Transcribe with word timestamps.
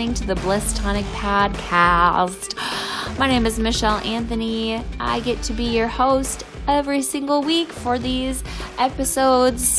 listening 0.00 0.14
to 0.14 0.34
the 0.34 0.40
Bliss 0.40 0.72
Tonic 0.72 1.04
Podcast. 1.08 2.56
My 3.18 3.26
name 3.26 3.44
is 3.44 3.58
Michelle 3.58 3.98
Anthony. 3.98 4.82
I 4.98 5.20
get 5.20 5.42
to 5.42 5.52
be 5.52 5.64
your 5.64 5.88
host 5.88 6.42
every 6.66 7.02
single 7.02 7.42
week 7.42 7.68
for 7.68 7.98
these 7.98 8.42
episodes 8.78 9.78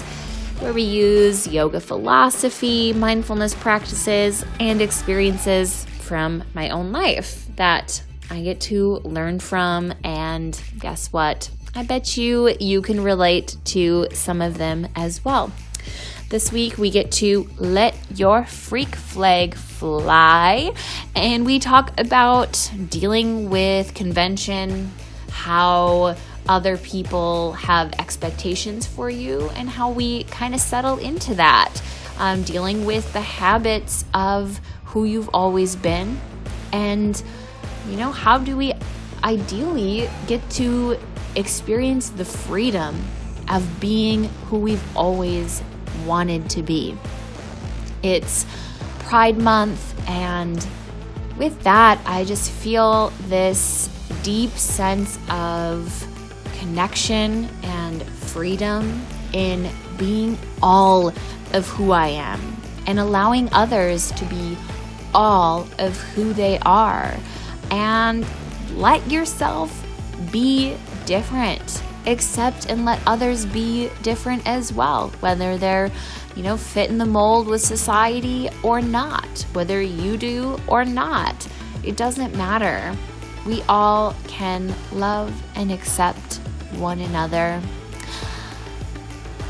where 0.59 0.73
we 0.73 0.83
use 0.83 1.47
yoga 1.47 1.79
philosophy, 1.79 2.93
mindfulness 2.93 3.55
practices, 3.55 4.45
and 4.59 4.79
experiences 4.79 5.85
from 6.01 6.43
my 6.53 6.69
own 6.69 6.91
life 6.91 7.47
that 7.55 8.03
I 8.29 8.43
get 8.43 8.61
to 8.61 8.97
learn 8.97 9.39
from. 9.39 9.91
And 10.03 10.61
guess 10.77 11.11
what? 11.11 11.49
I 11.73 11.81
bet 11.81 12.15
you 12.15 12.55
you 12.59 12.83
can 12.83 13.01
relate 13.01 13.57
to 13.65 14.05
some 14.13 14.39
of 14.39 14.59
them 14.59 14.87
as 14.95 15.25
well. 15.25 15.51
This 16.31 16.49
week 16.49 16.77
we 16.77 16.91
get 16.91 17.11
to 17.23 17.45
let 17.57 17.93
your 18.15 18.45
freak 18.45 18.95
flag 18.95 19.53
fly 19.53 20.73
and 21.13 21.45
we 21.45 21.59
talk 21.59 21.91
about 21.99 22.71
dealing 22.89 23.49
with 23.49 23.93
convention, 23.93 24.93
how 25.29 26.15
other 26.47 26.77
people 26.77 27.51
have 27.51 27.91
expectations 27.99 28.87
for 28.87 29.09
you, 29.09 29.49
and 29.55 29.69
how 29.69 29.91
we 29.91 30.23
kind 30.23 30.55
of 30.55 30.61
settle 30.61 30.99
into 30.99 31.35
that. 31.35 31.81
Um, 32.17 32.43
dealing 32.43 32.85
with 32.85 33.11
the 33.11 33.19
habits 33.19 34.05
of 34.13 34.61
who 34.85 35.03
you've 35.03 35.29
always 35.33 35.75
been, 35.75 36.17
and 36.71 37.21
you 37.89 37.97
know, 37.97 38.13
how 38.13 38.37
do 38.37 38.55
we 38.55 38.71
ideally 39.25 40.09
get 40.27 40.49
to 40.51 40.97
experience 41.35 42.09
the 42.09 42.23
freedom 42.23 43.03
of 43.49 43.81
being 43.81 44.23
who 44.45 44.59
we've 44.59 44.95
always 44.95 45.61
wanted 46.05 46.49
to 46.51 46.63
be. 46.63 46.97
It's 48.03 48.45
Pride 48.99 49.37
Month, 49.37 49.93
and 50.09 50.65
with 51.37 51.61
that, 51.63 51.99
I 52.05 52.23
just 52.23 52.51
feel 52.51 53.11
this 53.27 53.89
deep 54.23 54.51
sense 54.51 55.17
of 55.29 56.07
connection 56.59 57.49
and 57.63 58.03
freedom 58.03 59.05
in 59.33 59.69
being 59.97 60.37
all 60.61 61.09
of 61.53 61.67
who 61.67 61.91
I 61.91 62.07
am 62.07 62.39
and 62.87 62.99
allowing 62.99 63.51
others 63.53 64.11
to 64.13 64.25
be 64.25 64.57
all 65.13 65.67
of 65.79 65.97
who 66.13 66.33
they 66.33 66.59
are. 66.59 67.15
And 67.69 68.25
let 68.75 69.09
yourself 69.09 69.85
be 70.31 70.75
different 71.05 71.83
accept 72.07 72.67
and 72.69 72.85
let 72.85 72.99
others 73.05 73.45
be 73.45 73.89
different 74.01 74.47
as 74.47 74.73
well, 74.73 75.09
whether 75.19 75.57
they're, 75.57 75.91
you 76.35 76.43
know, 76.43 76.57
fit 76.57 76.89
in 76.89 76.97
the 76.97 77.05
mold 77.05 77.47
with 77.47 77.61
society 77.61 78.49
or 78.63 78.81
not, 78.81 79.45
whether 79.53 79.81
you 79.81 80.17
do 80.17 80.59
or 80.67 80.85
not. 80.85 81.47
It 81.83 81.97
doesn't 81.97 82.35
matter. 82.35 82.95
We 83.45 83.63
all 83.63 84.15
can 84.27 84.73
love 84.91 85.33
and 85.55 85.71
accept 85.71 86.35
one 86.73 86.99
another. 86.99 87.61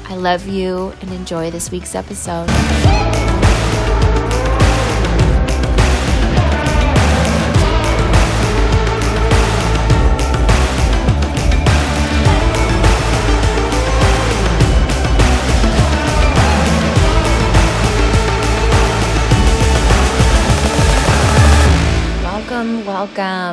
I 0.06 0.16
love 0.16 0.48
you 0.48 0.94
and 1.02 1.12
enjoy 1.12 1.52
this 1.52 1.72
week's 1.72 1.96
episode. 1.96 2.50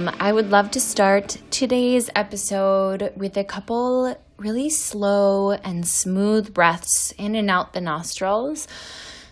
Welcome. 0.05 0.21
I 0.21 0.33
would 0.33 0.51
love 0.51 0.71
to 0.73 0.81
start 0.81 1.39
today's 1.51 2.09
episode 2.15 3.13
with 3.17 3.37
a 3.37 3.43
couple 3.43 4.17
really 4.37 4.71
slow 4.71 5.53
and 5.53 5.87
smooth 5.87 6.55
breaths 6.55 7.13
in 7.19 7.35
and 7.35 7.51
out 7.51 7.73
the 7.73 7.81
nostrils. 7.81 8.69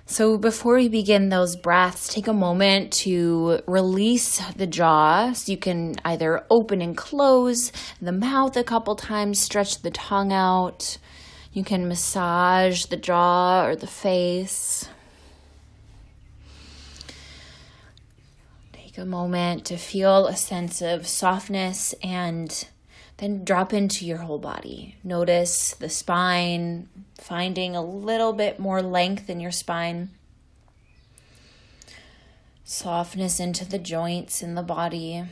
So, 0.07 0.39
before 0.39 0.77
we 0.77 0.89
begin 0.89 1.29
those 1.29 1.57
breaths, 1.57 2.13
take 2.13 2.27
a 2.27 2.33
moment 2.33 2.93
to 3.05 3.61
release 3.67 4.39
the 4.57 4.67
jaw. 4.67 5.33
So, 5.33 5.53
you 5.53 5.59
can 5.59 5.95
either 6.05 6.45
open 6.51 6.81
and 6.81 6.97
close 6.97 7.71
the 8.01 8.13
mouth 8.13 8.57
a 8.57 8.65
couple 8.65 8.97
times, 8.97 9.39
stretch 9.39 9.83
the 9.83 9.91
tongue 9.91 10.33
out. 10.33 10.99
You 11.53 11.65
can 11.65 11.89
massage 11.89 12.87
the 12.87 12.97
jaw 12.97 13.67
or 13.67 13.77
the 13.77 13.87
face. 13.87 14.89
Take 18.97 19.03
a 19.03 19.07
moment 19.07 19.67
to 19.67 19.77
feel 19.77 20.27
a 20.27 20.35
sense 20.35 20.81
of 20.81 21.07
softness 21.07 21.95
and 22.03 22.67
then 23.19 23.45
drop 23.45 23.75
into 23.75 24.07
your 24.07 24.17
whole 24.17 24.39
body. 24.39 24.97
Notice 25.05 25.75
the 25.75 25.91
spine, 25.91 26.89
finding 27.21 27.77
a 27.77 27.85
little 27.85 28.33
bit 28.33 28.59
more 28.59 28.81
length 28.81 29.29
in 29.29 29.39
your 29.39 29.51
spine. 29.51 30.13
Softness 32.65 33.39
into 33.39 33.67
the 33.67 33.79
joints 33.79 34.43
in 34.43 34.55
the 34.55 34.63
body. 34.63 35.25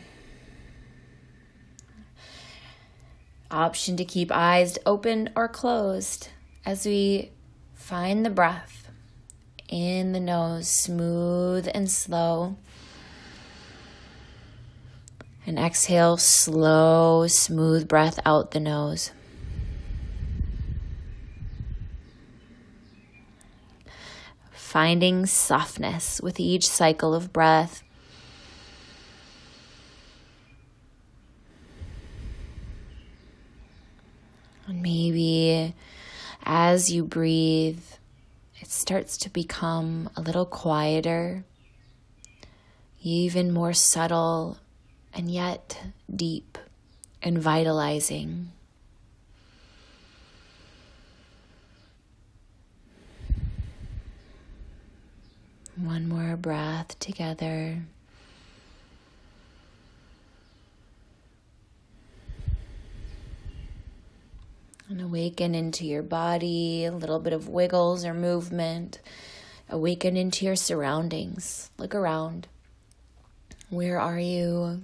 Option 3.51 3.97
to 3.97 4.05
keep 4.05 4.31
eyes 4.31 4.77
open 4.85 5.31
or 5.35 5.49
closed 5.49 6.29
as 6.67 6.85
we 6.85 7.33
find 7.73 8.27
the 8.27 8.31
breath 8.31 8.91
in 9.71 10.13
the 10.13 10.21
nose, 10.21 10.69
smooth 10.69 11.67
and 11.73 11.91
slow. 11.91 12.59
And 15.47 15.59
exhale, 15.59 16.17
slow, 16.17 17.27
smooth 17.27 17.87
breath 17.87 18.19
out 18.25 18.53
the 18.53 18.61
nose. 18.61 19.11
Finding 24.53 25.27
softness 25.27 26.21
with 26.23 26.41
each 26.41 26.67
cycle 26.67 27.15
of 27.15 27.33
breath. 27.33 27.83
And 34.67 34.83
maybe 34.83 35.75
as 36.43 36.91
you 36.91 37.05
breathe, 37.05 37.83
it 38.61 38.71
starts 38.71 39.19
to 39.19 39.31
become 39.31 40.09
a 40.17 40.23
little 40.23 40.47
quieter, 40.47 41.45
even 43.03 43.53
more 43.53 43.75
subtle 43.75 44.57
and 45.15 45.31
yet 45.31 45.81
deep 46.15 46.59
and 47.23 47.39
vitalizing. 47.39 48.51
One 55.77 56.09
more 56.09 56.37
breath 56.37 56.99
together. 56.99 57.83
And 64.89 65.01
awaken 65.01 65.55
into 65.55 65.87
your 65.87 66.03
body, 66.03 66.85
a 66.85 66.93
little 66.93 67.19
bit 67.19 67.33
of 67.33 67.49
wiggles 67.49 68.05
or 68.05 68.15
movement. 68.15 69.01
Awaken 69.69 70.17
into 70.17 70.45
your 70.45 70.57
surroundings. 70.57 71.71
Look 71.79 71.95
around. 71.95 72.47
Where 73.71 73.99
are 73.99 74.19
you? 74.19 74.83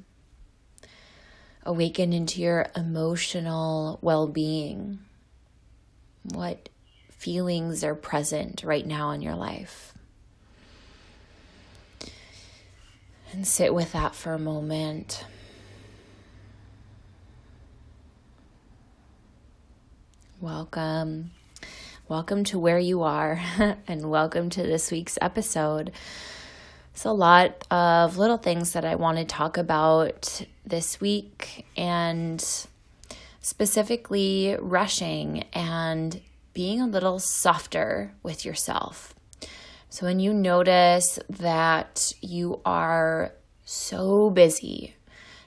Awaken 1.64 2.12
into 2.12 2.40
your 2.40 2.66
emotional 2.76 3.98
well 4.02 4.26
being. 4.26 5.00
What 6.22 6.68
feelings 7.10 7.84
are 7.84 7.94
present 7.94 8.62
right 8.64 8.86
now 8.86 9.10
in 9.10 9.22
your 9.22 9.34
life? 9.34 9.94
And 13.32 13.46
sit 13.46 13.72
with 13.72 13.92
that 13.92 14.14
for 14.14 14.32
a 14.32 14.38
moment. 14.38 15.24
Welcome. 20.40 21.30
Welcome 22.08 22.42
to 22.44 22.58
where 22.58 22.78
you 22.78 23.02
are, 23.02 23.40
and 23.86 24.10
welcome 24.10 24.50
to 24.50 24.62
this 24.62 24.90
week's 24.90 25.16
episode. 25.20 25.92
It's 26.92 27.04
a 27.04 27.12
lot 27.12 27.64
of 27.70 28.18
little 28.18 28.36
things 28.36 28.72
that 28.72 28.84
I 28.84 28.96
want 28.96 29.18
to 29.18 29.24
talk 29.24 29.56
about 29.56 30.42
this 30.70 31.00
week, 31.00 31.66
and 31.76 32.44
specifically 33.40 34.56
rushing 34.58 35.44
and 35.52 36.20
being 36.52 36.80
a 36.80 36.86
little 36.86 37.18
softer 37.18 38.12
with 38.22 38.44
yourself. 38.44 39.14
So, 39.88 40.06
when 40.06 40.20
you 40.20 40.32
notice 40.32 41.18
that 41.28 42.12
you 42.20 42.60
are 42.64 43.32
so 43.64 44.30
busy, 44.30 44.94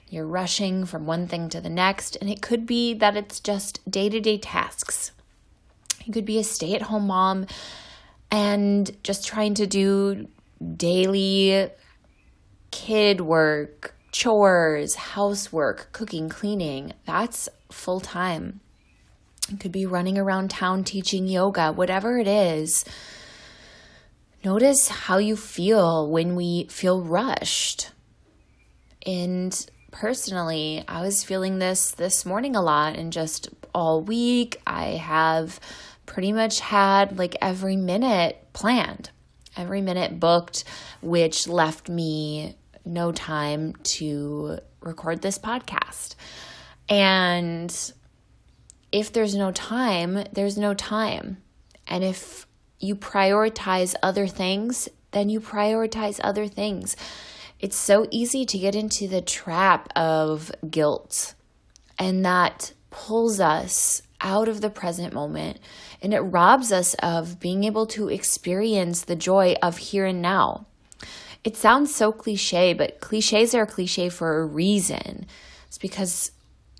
you're 0.08 0.26
rushing 0.26 0.84
from 0.84 1.06
one 1.06 1.26
thing 1.26 1.48
to 1.48 1.60
the 1.60 1.70
next, 1.70 2.16
and 2.16 2.30
it 2.30 2.42
could 2.42 2.66
be 2.66 2.94
that 2.94 3.16
it's 3.16 3.40
just 3.40 3.80
day 3.90 4.08
to 4.08 4.20
day 4.20 4.38
tasks. 4.38 5.12
You 6.04 6.12
could 6.12 6.26
be 6.26 6.38
a 6.38 6.44
stay 6.44 6.74
at 6.74 6.82
home 6.82 7.06
mom 7.06 7.46
and 8.30 8.96
just 9.02 9.26
trying 9.26 9.54
to 9.54 9.66
do 9.66 10.28
daily 10.76 11.70
kid 12.70 13.20
work, 13.20 13.94
chores, 14.14 14.94
housework, 14.94 15.88
cooking, 15.90 16.28
cleaning. 16.28 16.92
That's 17.04 17.48
full 17.72 17.98
time. 17.98 18.60
It 19.52 19.58
could 19.58 19.72
be 19.72 19.86
running 19.86 20.16
around 20.16 20.50
town 20.50 20.84
teaching 20.84 21.26
yoga, 21.26 21.72
whatever 21.72 22.16
it 22.16 22.28
is. 22.28 22.84
Notice 24.44 24.86
how 24.86 25.18
you 25.18 25.34
feel 25.34 26.08
when 26.08 26.36
we 26.36 26.68
feel 26.70 27.02
rushed. 27.02 27.90
And 29.04 29.54
personally, 29.90 30.84
I 30.86 31.02
was 31.02 31.24
feeling 31.24 31.58
this 31.58 31.90
this 31.90 32.24
morning 32.24 32.54
a 32.54 32.62
lot 32.62 32.94
and 32.94 33.12
just 33.12 33.48
all 33.74 34.00
week. 34.00 34.60
I 34.64 34.90
have 34.90 35.58
pretty 36.06 36.32
much 36.32 36.60
had 36.60 37.18
like 37.18 37.34
every 37.42 37.76
minute 37.76 38.46
planned, 38.52 39.10
every 39.56 39.80
minute 39.80 40.20
booked, 40.20 40.62
which 41.02 41.48
left 41.48 41.88
me 41.88 42.54
no 42.84 43.12
time 43.12 43.74
to 43.84 44.58
record 44.80 45.22
this 45.22 45.38
podcast. 45.38 46.14
And 46.88 47.92
if 48.92 49.12
there's 49.12 49.34
no 49.34 49.52
time, 49.52 50.24
there's 50.32 50.58
no 50.58 50.74
time. 50.74 51.38
And 51.86 52.04
if 52.04 52.46
you 52.78 52.94
prioritize 52.96 53.94
other 54.02 54.26
things, 54.26 54.88
then 55.12 55.28
you 55.28 55.40
prioritize 55.40 56.20
other 56.22 56.46
things. 56.46 56.96
It's 57.60 57.76
so 57.76 58.06
easy 58.10 58.44
to 58.44 58.58
get 58.58 58.74
into 58.74 59.08
the 59.08 59.22
trap 59.22 59.88
of 59.96 60.52
guilt, 60.68 61.34
and 61.98 62.24
that 62.24 62.72
pulls 62.90 63.40
us 63.40 64.02
out 64.20 64.48
of 64.48 64.60
the 64.60 64.70
present 64.70 65.12
moment 65.12 65.58
and 66.00 66.14
it 66.14 66.20
robs 66.20 66.72
us 66.72 66.94
of 66.94 67.38
being 67.40 67.64
able 67.64 67.86
to 67.86 68.08
experience 68.08 69.02
the 69.02 69.16
joy 69.16 69.54
of 69.62 69.76
here 69.78 70.06
and 70.06 70.22
now. 70.22 70.66
It 71.44 71.56
sounds 71.56 71.94
so 71.94 72.10
cliche, 72.10 72.72
but 72.72 73.00
cliches 73.00 73.54
are 73.54 73.66
cliche 73.66 74.08
for 74.08 74.40
a 74.40 74.46
reason. 74.46 75.26
It's 75.68 75.78
because 75.78 76.30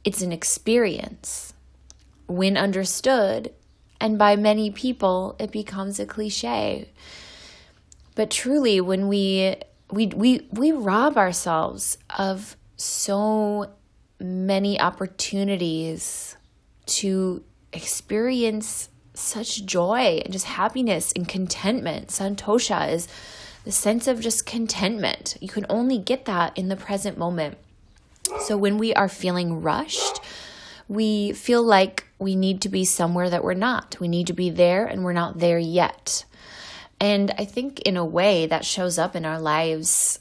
it's 0.04 0.22
an 0.22 0.32
experience 0.32 1.52
when 2.26 2.56
understood, 2.56 3.52
and 4.00 4.18
by 4.18 4.36
many 4.36 4.70
people, 4.70 5.36
it 5.38 5.52
becomes 5.52 6.00
a 6.00 6.06
cliche. 6.06 6.90
But 8.14 8.30
truly, 8.30 8.80
when 8.80 9.08
we 9.08 9.56
we 9.90 10.06
we 10.06 10.48
we 10.50 10.72
rob 10.72 11.18
ourselves 11.18 11.98
of 12.18 12.56
so 12.76 13.70
many 14.18 14.80
opportunities 14.80 16.36
to 16.86 17.44
experience 17.72 18.88
such 19.14 19.64
joy 19.64 20.20
and 20.24 20.32
just 20.32 20.46
happiness 20.46 21.12
and 21.12 21.28
contentment. 21.28 22.08
Santosha 22.08 22.92
is 22.92 23.08
the 23.64 23.72
sense 23.72 24.06
of 24.06 24.20
just 24.20 24.46
contentment. 24.46 25.36
You 25.40 25.48
can 25.48 25.66
only 25.68 25.98
get 25.98 26.26
that 26.26 26.56
in 26.56 26.68
the 26.68 26.76
present 26.76 27.18
moment. 27.18 27.58
So 28.40 28.56
when 28.56 28.78
we 28.78 28.94
are 28.94 29.08
feeling 29.08 29.62
rushed, 29.62 30.20
we 30.88 31.32
feel 31.32 31.62
like 31.62 32.06
we 32.18 32.36
need 32.36 32.60
to 32.62 32.68
be 32.68 32.84
somewhere 32.84 33.30
that 33.30 33.42
we're 33.44 33.54
not. 33.54 33.98
We 34.00 34.08
need 34.08 34.26
to 34.28 34.32
be 34.32 34.50
there 34.50 34.86
and 34.86 35.02
we're 35.02 35.12
not 35.12 35.38
there 35.38 35.58
yet. 35.58 36.24
And 37.00 37.32
I 37.38 37.44
think 37.44 37.80
in 37.80 37.96
a 37.96 38.04
way 38.04 38.46
that 38.46 38.64
shows 38.64 38.98
up 38.98 39.16
in 39.16 39.24
our 39.24 39.40
lives 39.40 40.20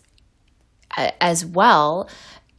uh, 0.98 1.12
as 1.20 1.46
well 1.46 2.10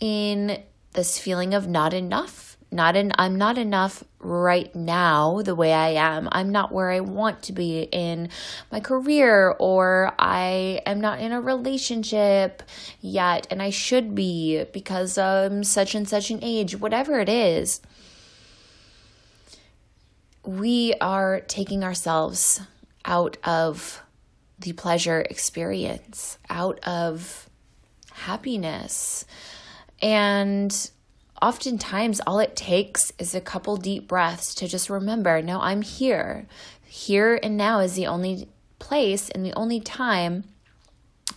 in 0.00 0.62
this 0.92 1.18
feeling 1.18 1.54
of 1.54 1.66
not 1.66 1.92
enough. 1.92 2.53
Not 2.70 2.96
in 2.96 3.12
I'm 3.16 3.36
not 3.36 3.56
enough 3.56 4.02
right 4.18 4.74
now 4.74 5.42
the 5.42 5.54
way 5.54 5.72
I 5.72 5.90
am. 5.90 6.28
I'm 6.32 6.50
not 6.50 6.72
where 6.72 6.90
I 6.90 7.00
want 7.00 7.42
to 7.44 7.52
be 7.52 7.82
in 7.82 8.30
my 8.72 8.80
career 8.80 9.54
or 9.58 10.12
I 10.18 10.82
am 10.84 11.00
not 11.00 11.20
in 11.20 11.32
a 11.32 11.40
relationship 11.40 12.62
yet 13.00 13.46
and 13.50 13.62
I 13.62 13.70
should 13.70 14.14
be 14.14 14.64
because 14.72 15.16
I'm 15.16 15.62
such 15.62 15.94
and 15.94 16.08
such 16.08 16.30
an 16.30 16.40
age, 16.42 16.80
whatever 16.80 17.20
it 17.20 17.28
is 17.28 17.80
we 20.44 20.94
are 21.00 21.40
taking 21.40 21.82
ourselves 21.82 22.60
out 23.04 23.36
of 23.44 24.02
the 24.58 24.72
pleasure 24.72 25.20
experience, 25.22 26.38
out 26.48 26.80
of 26.86 27.48
happiness. 28.12 29.24
And 30.00 30.90
oftentimes, 31.44 32.20
all 32.26 32.38
it 32.38 32.56
takes 32.56 33.12
is 33.18 33.34
a 33.34 33.40
couple 33.40 33.76
deep 33.76 34.08
breaths 34.08 34.54
to 34.54 34.66
just 34.66 34.88
remember 34.88 35.42
no, 35.42 35.60
I'm 35.60 35.82
here. 35.82 36.46
Here 36.86 37.38
and 37.42 37.56
now 37.56 37.80
is 37.80 37.94
the 37.94 38.06
only 38.06 38.48
place 38.78 39.28
and 39.28 39.44
the 39.44 39.52
only 39.52 39.80
time 39.80 40.44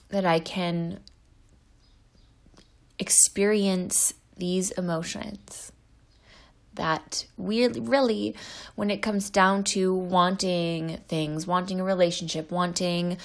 that 0.09 0.25
I 0.25 0.39
can 0.39 1.00
experience 2.98 4.13
these 4.38 4.71
emotions 4.71 5.74
that 6.75 7.25
we 7.36 7.68
really, 7.68 8.36
when 8.75 8.89
it 8.89 9.01
comes 9.01 9.30
down 9.30 9.63
to 9.63 9.94
wanting 9.94 11.00
things, 11.07 11.45
wanting 11.45 11.81
a 11.81 11.83
relationship, 11.83 12.50
wanting 12.50 13.18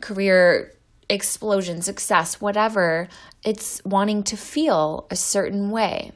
career 0.00 0.74
explosion, 1.08 1.80
success, 1.80 2.40
whatever, 2.40 3.08
it's 3.44 3.82
wanting 3.84 4.22
to 4.24 4.36
feel 4.36 5.06
a 5.10 5.16
certain 5.16 5.70
way. 5.70 6.12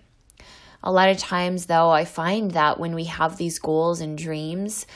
A 0.84 0.90
lot 0.90 1.08
of 1.08 1.18
times, 1.18 1.66
though, 1.66 1.90
I 1.90 2.04
find 2.04 2.50
that 2.52 2.80
when 2.80 2.94
we 2.94 3.04
have 3.04 3.36
these 3.36 3.58
goals 3.58 4.00
and 4.00 4.18
dreams, 4.18 4.86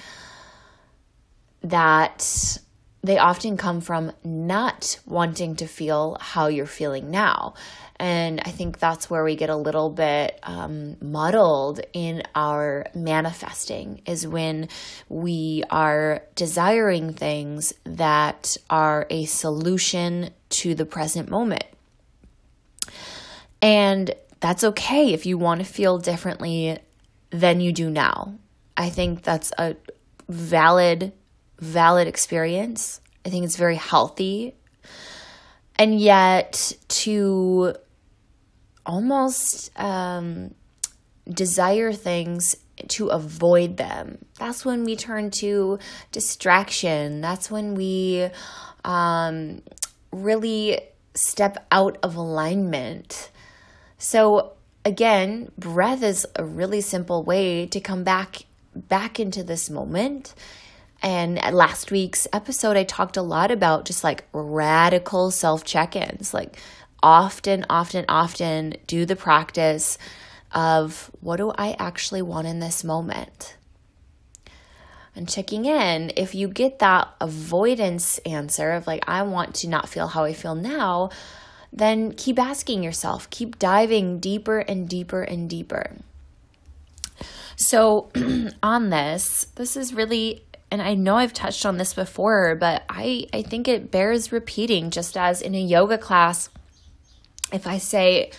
that 1.63 2.59
they 3.03 3.19
often 3.19 3.57
come 3.57 3.81
from 3.81 4.11
not 4.25 4.99
wanting 5.07 5.57
to 5.57 5.67
feel 5.67 6.17
how 6.21 6.49
you're 6.49 6.67
feeling 6.67 7.11
now. 7.11 7.55
And 7.99 8.41
I 8.45 8.51
think 8.51 8.79
that's 8.79 9.09
where 9.09 9.25
we 9.25 9.37
get 9.37 9.49
a 9.49 9.57
little 9.57 9.89
bit 9.89 10.39
um, 10.43 10.97
muddled 11.01 11.81
in 11.93 12.25
our 12.35 12.87
manifesting, 12.95 14.03
is 14.07 14.27
when 14.27 14.69
we 15.09 15.63
are 15.71 16.23
desiring 16.35 17.15
things 17.15 17.73
that 17.85 18.57
are 18.69 19.07
a 19.09 19.25
solution 19.27 20.31
to 20.49 20.75
the 20.75 20.85
present 20.85 21.31
moment. 21.31 21.65
And 23.63 24.13
that's 24.41 24.65
okay 24.65 25.13
if 25.13 25.27
you 25.27 25.39
want 25.39 25.61
to 25.61 25.67
feel 25.67 25.99
differently 25.99 26.79
than 27.31 27.61
you 27.61 27.73
do 27.73 27.91
now. 27.91 28.35
I 28.77 28.91
think 28.91 29.23
that's 29.23 29.53
a 29.59 29.77
valid, 30.29 31.13
valid 31.59 32.09
experience. 32.09 33.01
I 33.25 33.31
think 33.31 33.45
it's 33.45 33.57
very 33.57 33.77
healthy. 33.77 34.55
And 35.79 36.01
yet, 36.01 36.73
to 36.89 37.75
almost 38.85 39.71
um, 39.79 40.55
desire 41.29 41.93
things 41.93 42.57
to 42.89 43.09
avoid 43.09 43.77
them. 43.77 44.19
That's 44.39 44.65
when 44.65 44.85
we 44.85 44.97
turn 44.97 45.31
to 45.41 45.79
distraction. 46.13 47.21
That's 47.21 47.51
when 47.51 47.75
we 47.75 48.29
um, 48.85 49.63
really 50.13 50.81
step 51.15 51.67
out 51.73 51.99
of 52.03 52.17
alignment. 52.17 53.31
So, 54.09 54.53
again, 54.85 55.51
breath 55.59 56.05
is 56.05 56.29
a 56.37 56.45
really 56.45 56.81
simple 56.81 57.25
way 57.25 57.67
to 57.67 57.81
come 57.81 58.05
back 58.05 58.45
back 58.73 59.19
into 59.19 59.43
this 59.43 59.69
moment. 59.69 60.33
And 61.03 61.41
last 61.53 61.91
week's 61.91 62.29
episode, 62.33 62.77
I 62.77 62.85
talked 62.85 63.17
a 63.17 63.23
lot 63.23 63.51
about 63.51 63.85
just 63.85 64.05
like 64.05 64.23
radical 64.33 65.33
self 65.33 65.65
check 65.65 65.97
ins, 65.97 66.33
like 66.33 66.57
often, 67.03 67.67
often, 67.69 68.05
often 68.09 68.77
do 68.87 69.07
the 69.07 69.17
practice 69.17 69.99
of 70.53 71.11
what 71.21 71.39
do 71.39 71.51
I 71.59 71.75
actually 71.77 72.23
want 72.23 72.47
in 72.47 72.61
this 72.61 72.85
moment? 72.85 73.57
And 75.17 75.29
checking 75.29 75.65
in, 75.65 76.13
if 76.17 76.33
you 76.33 76.47
get 76.47 76.79
that 76.79 77.09
avoidance 77.21 78.19
answer 78.19 78.71
of 78.71 78.87
like, 78.87 79.03
I 79.09 79.23
want 79.23 79.57
to 79.57 79.69
not 79.69 79.89
feel 79.89 80.07
how 80.07 80.23
I 80.23 80.33
feel 80.33 80.55
now, 80.55 81.11
then 81.77 82.13
keep 82.13 82.39
asking 82.39 82.83
yourself, 82.83 83.31
keep 83.31 83.59
diving 83.59 84.19
deeper 84.19 84.59
and 84.61 84.89
deeper 84.89 85.23
and 85.23 85.49
deeper. 85.49 85.93
So, 87.55 88.11
on 88.63 88.91
this, 88.91 89.47
this 89.55 89.77
is 89.77 89.95
really 89.95 90.43
and 90.71 90.83
I 90.83 90.95
know 90.95 91.17
I've 91.17 91.33
touched 91.33 91.65
on 91.65 91.79
this 91.79 91.95
before, 91.95 92.57
but 92.57 92.83
I, 92.89 93.29
I 93.33 93.43
think 93.43 93.69
it 93.69 93.91
bears 93.91 94.33
repeating 94.33 94.91
just 94.91 95.17
as 95.17 95.41
in 95.41 95.55
a 95.55 95.61
yoga 95.61 95.97
class, 95.97 96.51
if 97.53 97.67
I 97.67 97.79
say, 97.79 98.33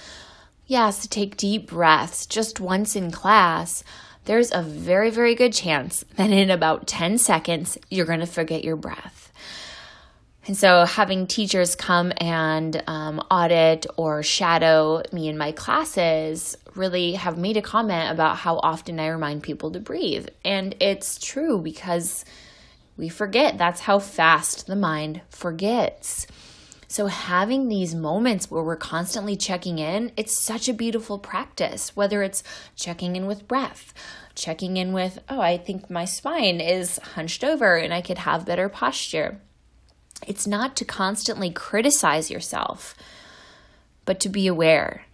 yes, 0.66 1.08
take 1.08 1.38
deep 1.38 1.70
breaths 1.70 2.26
just 2.26 2.60
once 2.60 2.96
in 2.96 3.12
class, 3.12 3.84
there's 4.26 4.52
a 4.52 4.62
very, 4.62 5.10
very 5.10 5.36
good 5.36 5.54
chance 5.54 6.04
that 6.18 6.32
in 6.32 6.52
about 6.52 6.86
10 6.86 7.18
seconds, 7.18 7.78
you're 7.90 8.06
going 8.06 8.20
to 8.20 8.26
forget 8.26 8.64
your 8.64 8.76
breath. 8.76 9.27
And 10.48 10.56
so, 10.56 10.86
having 10.86 11.28
teachers 11.28 11.76
come 11.76 12.14
and 12.18 12.82
um, 12.88 13.20
audit 13.30 13.86
or 13.98 14.24
shadow 14.24 15.04
me 15.12 15.28
in 15.28 15.38
my 15.38 15.52
classes 15.52 16.58
really 16.74 17.14
have 17.14 17.38
made 17.38 17.58
a 17.58 17.62
comment 17.62 18.12
about 18.14 18.38
how 18.38 18.58
often 18.60 18.98
I 18.98 19.08
remind 19.08 19.44
people 19.44 19.72
to 19.72 19.80
breathe. 19.82 20.30
And 20.46 20.74
it's 20.80 21.20
true 21.20 21.60
because 21.60 22.24
We 22.96 23.10
forget. 23.10 23.58
That's 23.60 23.82
how 23.82 24.00
fast 24.00 24.66
the 24.66 24.76
mind 24.76 25.22
forgets. 25.30 26.26
So, 26.88 27.08
having 27.08 27.68
these 27.68 27.94
moments 27.94 28.50
where 28.50 28.64
we're 28.64 28.78
constantly 28.78 29.36
checking 29.36 29.80
in, 29.80 30.14
it's 30.16 30.42
such 30.42 30.70
a 30.70 30.74
beautiful 30.74 31.20
practice, 31.20 31.96
whether 31.96 32.24
it's 32.24 32.42
checking 32.78 33.18
in 33.18 33.28
with 33.28 33.48
breath, 33.50 33.94
checking 34.34 34.78
in 34.78 34.94
with, 34.94 35.20
oh, 35.28 35.42
I 35.42 35.58
think 35.58 35.90
my 35.90 36.06
spine 36.06 36.62
is 36.62 36.98
hunched 37.00 37.44
over 37.44 37.76
and 37.76 37.94
I 37.94 38.02
could 38.02 38.20
have 38.20 38.46
better 38.46 38.70
posture. 38.70 39.42
It's 40.26 40.48
not 40.48 40.76
to 40.78 40.86
constantly 40.86 41.52
criticize 41.52 42.32
yourself, 42.32 42.96
but 44.06 44.20
to 44.22 44.30
be 44.30 44.48
aware 44.48 45.06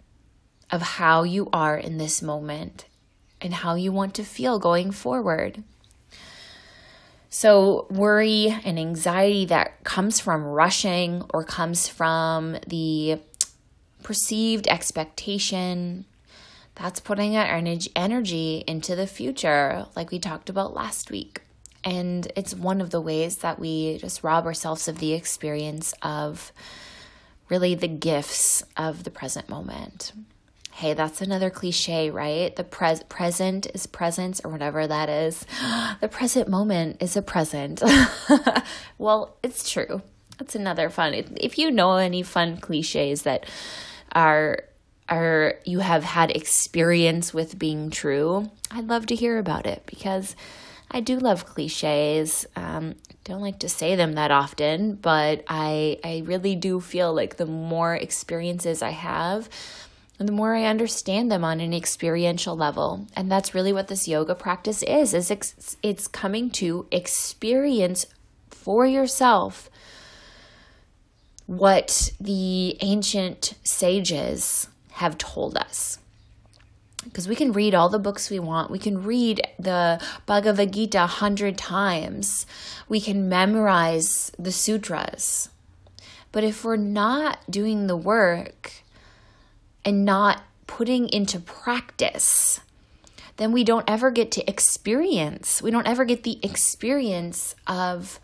of 0.70 0.82
how 0.82 1.22
you 1.22 1.48
are 1.52 1.76
in 1.76 1.98
this 1.98 2.22
moment 2.22 2.86
and 3.40 3.54
how 3.54 3.74
you 3.74 3.92
want 3.92 4.14
to 4.14 4.24
feel 4.24 4.58
going 4.58 4.90
forward. 4.90 5.62
So, 7.28 7.86
worry 7.90 8.56
and 8.64 8.78
anxiety 8.78 9.44
that 9.46 9.82
comes 9.82 10.20
from 10.20 10.44
rushing 10.44 11.24
or 11.30 11.44
comes 11.44 11.88
from 11.88 12.56
the 12.66 13.18
perceived 14.04 14.68
expectation, 14.68 16.04
that's 16.76 17.00
putting 17.00 17.36
our 17.36 17.46
energy 17.46 18.64
into 18.66 18.94
the 18.94 19.06
future, 19.06 19.86
like 19.96 20.10
we 20.10 20.18
talked 20.18 20.48
about 20.48 20.74
last 20.74 21.10
week. 21.10 21.42
And 21.84 22.30
it's 22.34 22.54
one 22.54 22.80
of 22.80 22.90
the 22.90 23.00
ways 23.00 23.38
that 23.38 23.58
we 23.58 23.98
just 23.98 24.24
rob 24.24 24.46
ourselves 24.46 24.88
of 24.88 24.98
the 24.98 25.12
experience 25.12 25.94
of 26.02 26.52
really 27.48 27.74
the 27.74 27.88
gifts 27.88 28.62
of 28.76 29.04
the 29.04 29.10
present 29.10 29.48
moment. 29.48 30.12
Hey, 30.72 30.94
that's 30.94 31.20
another 31.20 31.50
cliche, 31.50 32.10
right? 32.10 32.54
The 32.56 32.64
pres- 32.64 33.04
present 33.04 33.68
is 33.74 33.86
presence 33.86 34.40
or 34.44 34.50
whatever 34.50 34.86
that 34.86 35.08
is. 35.08 35.46
The 36.00 36.08
present 36.08 36.48
moment 36.48 37.00
is 37.00 37.16
a 37.16 37.22
present. 37.22 37.80
well, 38.98 39.36
it's 39.42 39.70
true. 39.70 40.02
That's 40.38 40.54
another 40.56 40.90
fun. 40.90 41.14
If 41.36 41.56
you 41.56 41.70
know 41.70 41.96
any 41.96 42.22
fun 42.22 42.56
cliches 42.56 43.22
that 43.22 43.46
are 44.12 44.64
are 45.08 45.54
you 45.64 45.80
have 45.80 46.02
had 46.02 46.30
experience 46.30 47.32
with 47.32 47.58
being 47.58 47.90
true, 47.90 48.50
I'd 48.70 48.88
love 48.88 49.06
to 49.06 49.14
hear 49.14 49.38
about 49.38 49.66
it 49.66 49.82
because 49.86 50.34
I 50.94 51.00
do 51.00 51.18
love 51.18 51.44
cliches. 51.44 52.46
Um, 52.54 52.94
don't 53.24 53.40
like 53.40 53.58
to 53.58 53.68
say 53.68 53.96
them 53.96 54.12
that 54.12 54.30
often, 54.30 54.94
but 54.94 55.42
I 55.48 55.98
I 56.04 56.22
really 56.24 56.54
do 56.54 56.80
feel 56.80 57.12
like 57.12 57.36
the 57.36 57.46
more 57.46 57.96
experiences 57.96 58.80
I 58.80 58.90
have, 58.90 59.48
the 60.18 60.30
more 60.30 60.54
I 60.54 60.66
understand 60.66 61.32
them 61.32 61.42
on 61.42 61.58
an 61.58 61.74
experiential 61.74 62.56
level. 62.56 63.08
And 63.16 63.28
that's 63.28 63.56
really 63.56 63.72
what 63.72 63.88
this 63.88 64.06
yoga 64.06 64.36
practice 64.36 64.84
is, 64.84 65.14
is 65.14 65.32
ex- 65.32 65.76
it's 65.82 66.06
coming 66.06 66.48
to 66.50 66.86
experience 66.92 68.06
for 68.48 68.86
yourself 68.86 69.68
what 71.46 72.12
the 72.20 72.76
ancient 72.80 73.54
sages 73.64 74.68
have 74.92 75.18
told 75.18 75.56
us. 75.56 75.98
Because 77.04 77.28
we 77.28 77.36
can 77.36 77.52
read 77.52 77.74
all 77.74 77.88
the 77.88 77.98
books 77.98 78.30
we 78.30 78.38
want. 78.38 78.70
We 78.70 78.78
can 78.78 79.04
read 79.04 79.40
the 79.58 80.00
Bhagavad 80.26 80.72
Gita 80.72 81.04
a 81.04 81.06
hundred 81.06 81.56
times. 81.56 82.46
We 82.88 83.00
can 83.00 83.28
memorize 83.28 84.32
the 84.38 84.52
sutras. 84.52 85.48
But 86.32 86.44
if 86.44 86.64
we're 86.64 86.76
not 86.76 87.38
doing 87.48 87.86
the 87.86 87.96
work, 87.96 88.84
and 89.84 90.04
not 90.04 90.42
putting 90.66 91.08
into 91.08 91.38
practice, 91.38 92.60
then 93.36 93.52
we 93.52 93.64
don't 93.64 93.88
ever 93.88 94.10
get 94.10 94.30
to 94.32 94.48
experience. 94.48 95.60
We 95.60 95.70
don't 95.70 95.86
ever 95.86 96.04
get 96.04 96.22
the 96.22 96.38
experience 96.42 97.54
of 97.66 98.18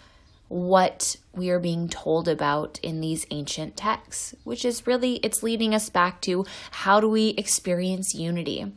what 0.51 1.15
we 1.33 1.49
are 1.49 1.61
being 1.61 1.89
told 1.89 2.27
about 2.27 2.81
in 2.83 3.01
these 3.01 3.25
ancient 3.31 3.77
texts, 3.77 4.35
which 4.43 4.65
is 4.65 4.85
really 4.85 5.15
it's 5.19 5.45
leading 5.45 5.73
us 5.75 5.89
back 5.89 6.21
to 6.21 6.45
how 6.73 6.99
do 6.99 7.09
we 7.09 7.29
experience 7.31 8.17
unity. 8.17 8.71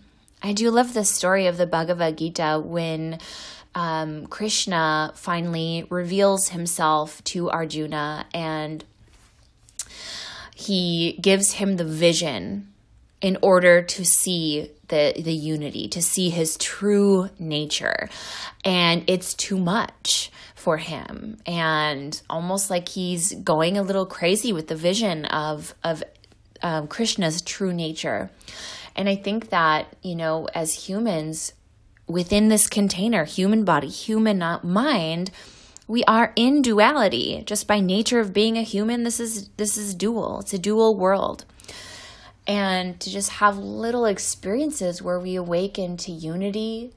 I 0.44 0.54
do 0.54 0.70
love 0.70 0.94
the 0.94 1.04
story 1.04 1.48
of 1.48 1.58
the 1.58 1.66
Bhagavad 1.66 2.20
Gita 2.20 2.62
when 2.64 3.18
um, 3.74 4.28
Krishna 4.28 5.14
finally 5.16 5.88
reveals 5.90 6.50
himself 6.50 7.24
to 7.26 7.50
Arjuna 7.50 8.28
and 8.36 8.86
he 10.56 11.18
gives 11.22 11.54
him 11.54 11.78
the 11.78 11.86
vision 11.86 12.72
in 13.20 13.36
order 13.42 13.82
to 13.82 14.06
see 14.06 14.70
the 14.90 15.14
the 15.18 15.34
unity, 15.34 15.88
to 15.88 16.04
see 16.04 16.30
his 16.30 16.56
true 16.58 17.32
nature. 17.40 18.10
And 18.64 19.04
it's 19.08 19.34
too 19.34 19.58
much 19.58 20.30
for 20.64 20.78
him 20.78 21.38
and 21.46 22.22
almost 22.30 22.70
like 22.70 22.88
he's 22.88 23.34
going 23.34 23.78
a 23.78 23.84
little 23.84 24.06
crazy 24.06 24.54
with 24.54 24.70
the 24.70 24.76
vision 24.76 25.26
of 25.26 25.76
of 25.84 26.02
um, 26.62 26.88
Krishna's 26.88 27.42
true 27.42 27.74
nature. 27.74 28.32
And 28.96 29.10
I 29.10 29.18
think 29.18 29.50
that, 29.50 29.98
you 30.02 30.16
know, 30.16 30.48
as 30.56 30.88
humans 30.88 31.52
within 32.08 32.48
this 32.48 32.68
container, 32.68 33.26
human 33.26 33.66
body, 33.66 33.90
human 33.90 34.42
mind, 34.64 35.32
we 35.86 36.06
are 36.06 36.32
in 36.38 36.62
duality 36.62 37.44
just 37.46 37.68
by 37.68 37.82
nature 37.82 38.22
of 38.22 38.32
being 38.32 38.58
a 38.58 38.62
human. 38.62 39.04
This 39.04 39.20
is 39.20 39.50
this 39.58 39.76
is 39.76 39.94
dual. 39.94 40.40
It's 40.40 40.54
a 40.54 40.60
dual 40.60 40.96
world 40.96 41.44
and 42.48 43.00
to 43.00 43.10
just 43.10 43.30
have 43.30 43.58
little 43.58 44.06
experiences 44.06 45.02
where 45.02 45.20
we 45.20 45.36
awaken 45.36 45.98
to 45.98 46.12
unity 46.12 46.94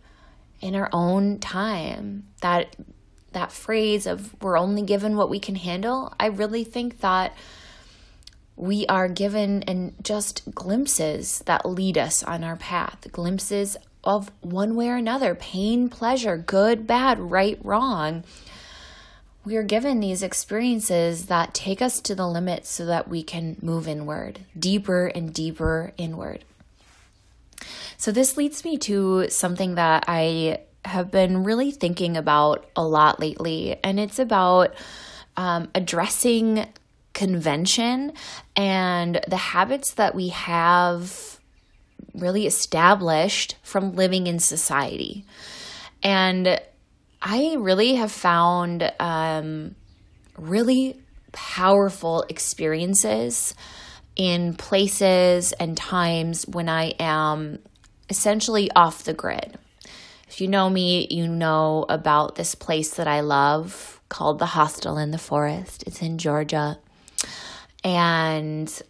in 0.60 0.74
our 0.74 0.88
own 0.92 1.38
time 1.38 2.24
that 2.40 2.74
that 3.36 3.52
phrase 3.52 4.06
of 4.06 4.34
we're 4.42 4.58
only 4.58 4.82
given 4.82 5.16
what 5.16 5.30
we 5.30 5.38
can 5.38 5.54
handle 5.54 6.12
i 6.18 6.26
really 6.26 6.64
think 6.64 7.00
that 7.00 7.34
we 8.56 8.86
are 8.86 9.08
given 9.08 9.62
and 9.64 9.94
just 10.02 10.42
glimpses 10.54 11.40
that 11.46 11.66
lead 11.66 11.96
us 11.96 12.22
on 12.22 12.42
our 12.42 12.56
path 12.56 13.06
glimpses 13.12 13.76
of 14.02 14.30
one 14.40 14.74
way 14.74 14.88
or 14.88 14.96
another 14.96 15.34
pain 15.34 15.88
pleasure 15.88 16.36
good 16.36 16.86
bad 16.86 17.18
right 17.18 17.58
wrong 17.62 18.24
we 19.46 19.56
are 19.56 19.62
given 19.62 20.00
these 20.00 20.24
experiences 20.24 21.26
that 21.26 21.54
take 21.54 21.80
us 21.80 22.00
to 22.00 22.16
the 22.16 22.26
limit 22.26 22.66
so 22.66 22.84
that 22.86 23.08
we 23.08 23.22
can 23.22 23.56
move 23.62 23.86
inward, 23.86 24.40
deeper 24.58 25.06
and 25.06 25.32
deeper 25.32 25.92
inward. 25.96 26.44
So, 27.96 28.10
this 28.10 28.36
leads 28.36 28.64
me 28.64 28.76
to 28.78 29.30
something 29.30 29.76
that 29.76 30.04
I 30.08 30.58
have 30.86 31.10
been 31.10 31.44
really 31.44 31.70
thinking 31.70 32.16
about 32.16 32.66
a 32.76 32.86
lot 32.86 33.20
lately, 33.20 33.78
and 33.82 34.00
it's 34.00 34.18
about 34.18 34.74
um, 35.36 35.68
addressing 35.74 36.66
convention 37.12 38.12
and 38.54 39.20
the 39.26 39.36
habits 39.36 39.94
that 39.94 40.14
we 40.14 40.28
have 40.28 41.40
really 42.14 42.46
established 42.46 43.56
from 43.62 43.94
living 43.94 44.26
in 44.26 44.38
society. 44.38 45.24
And 46.02 46.60
I 47.22 47.56
really 47.58 47.94
have 47.94 48.12
found 48.12 48.92
um, 49.00 49.74
really 50.36 51.00
powerful 51.32 52.24
experiences 52.28 53.54
in 54.14 54.54
places 54.54 55.52
and 55.52 55.76
times 55.76 56.46
when 56.46 56.68
I 56.68 56.94
am 56.98 57.58
essentially 58.08 58.70
off 58.72 59.04
the 59.04 59.14
grid. 59.14 59.58
If 60.26 60.40
you 60.40 60.48
know 60.48 60.68
me, 60.68 61.06
you 61.10 61.28
know 61.28 61.86
about 61.88 62.34
this 62.34 62.54
place 62.54 62.94
that 62.94 63.06
I 63.06 63.20
love 63.20 64.00
called 64.08 64.38
the 64.38 64.46
Hostel 64.46 64.98
in 64.98 65.10
the 65.10 65.18
Forest. 65.18 65.84
It's 65.86 66.02
in 66.02 66.18
Georgia. 66.18 66.78
And 67.84 68.82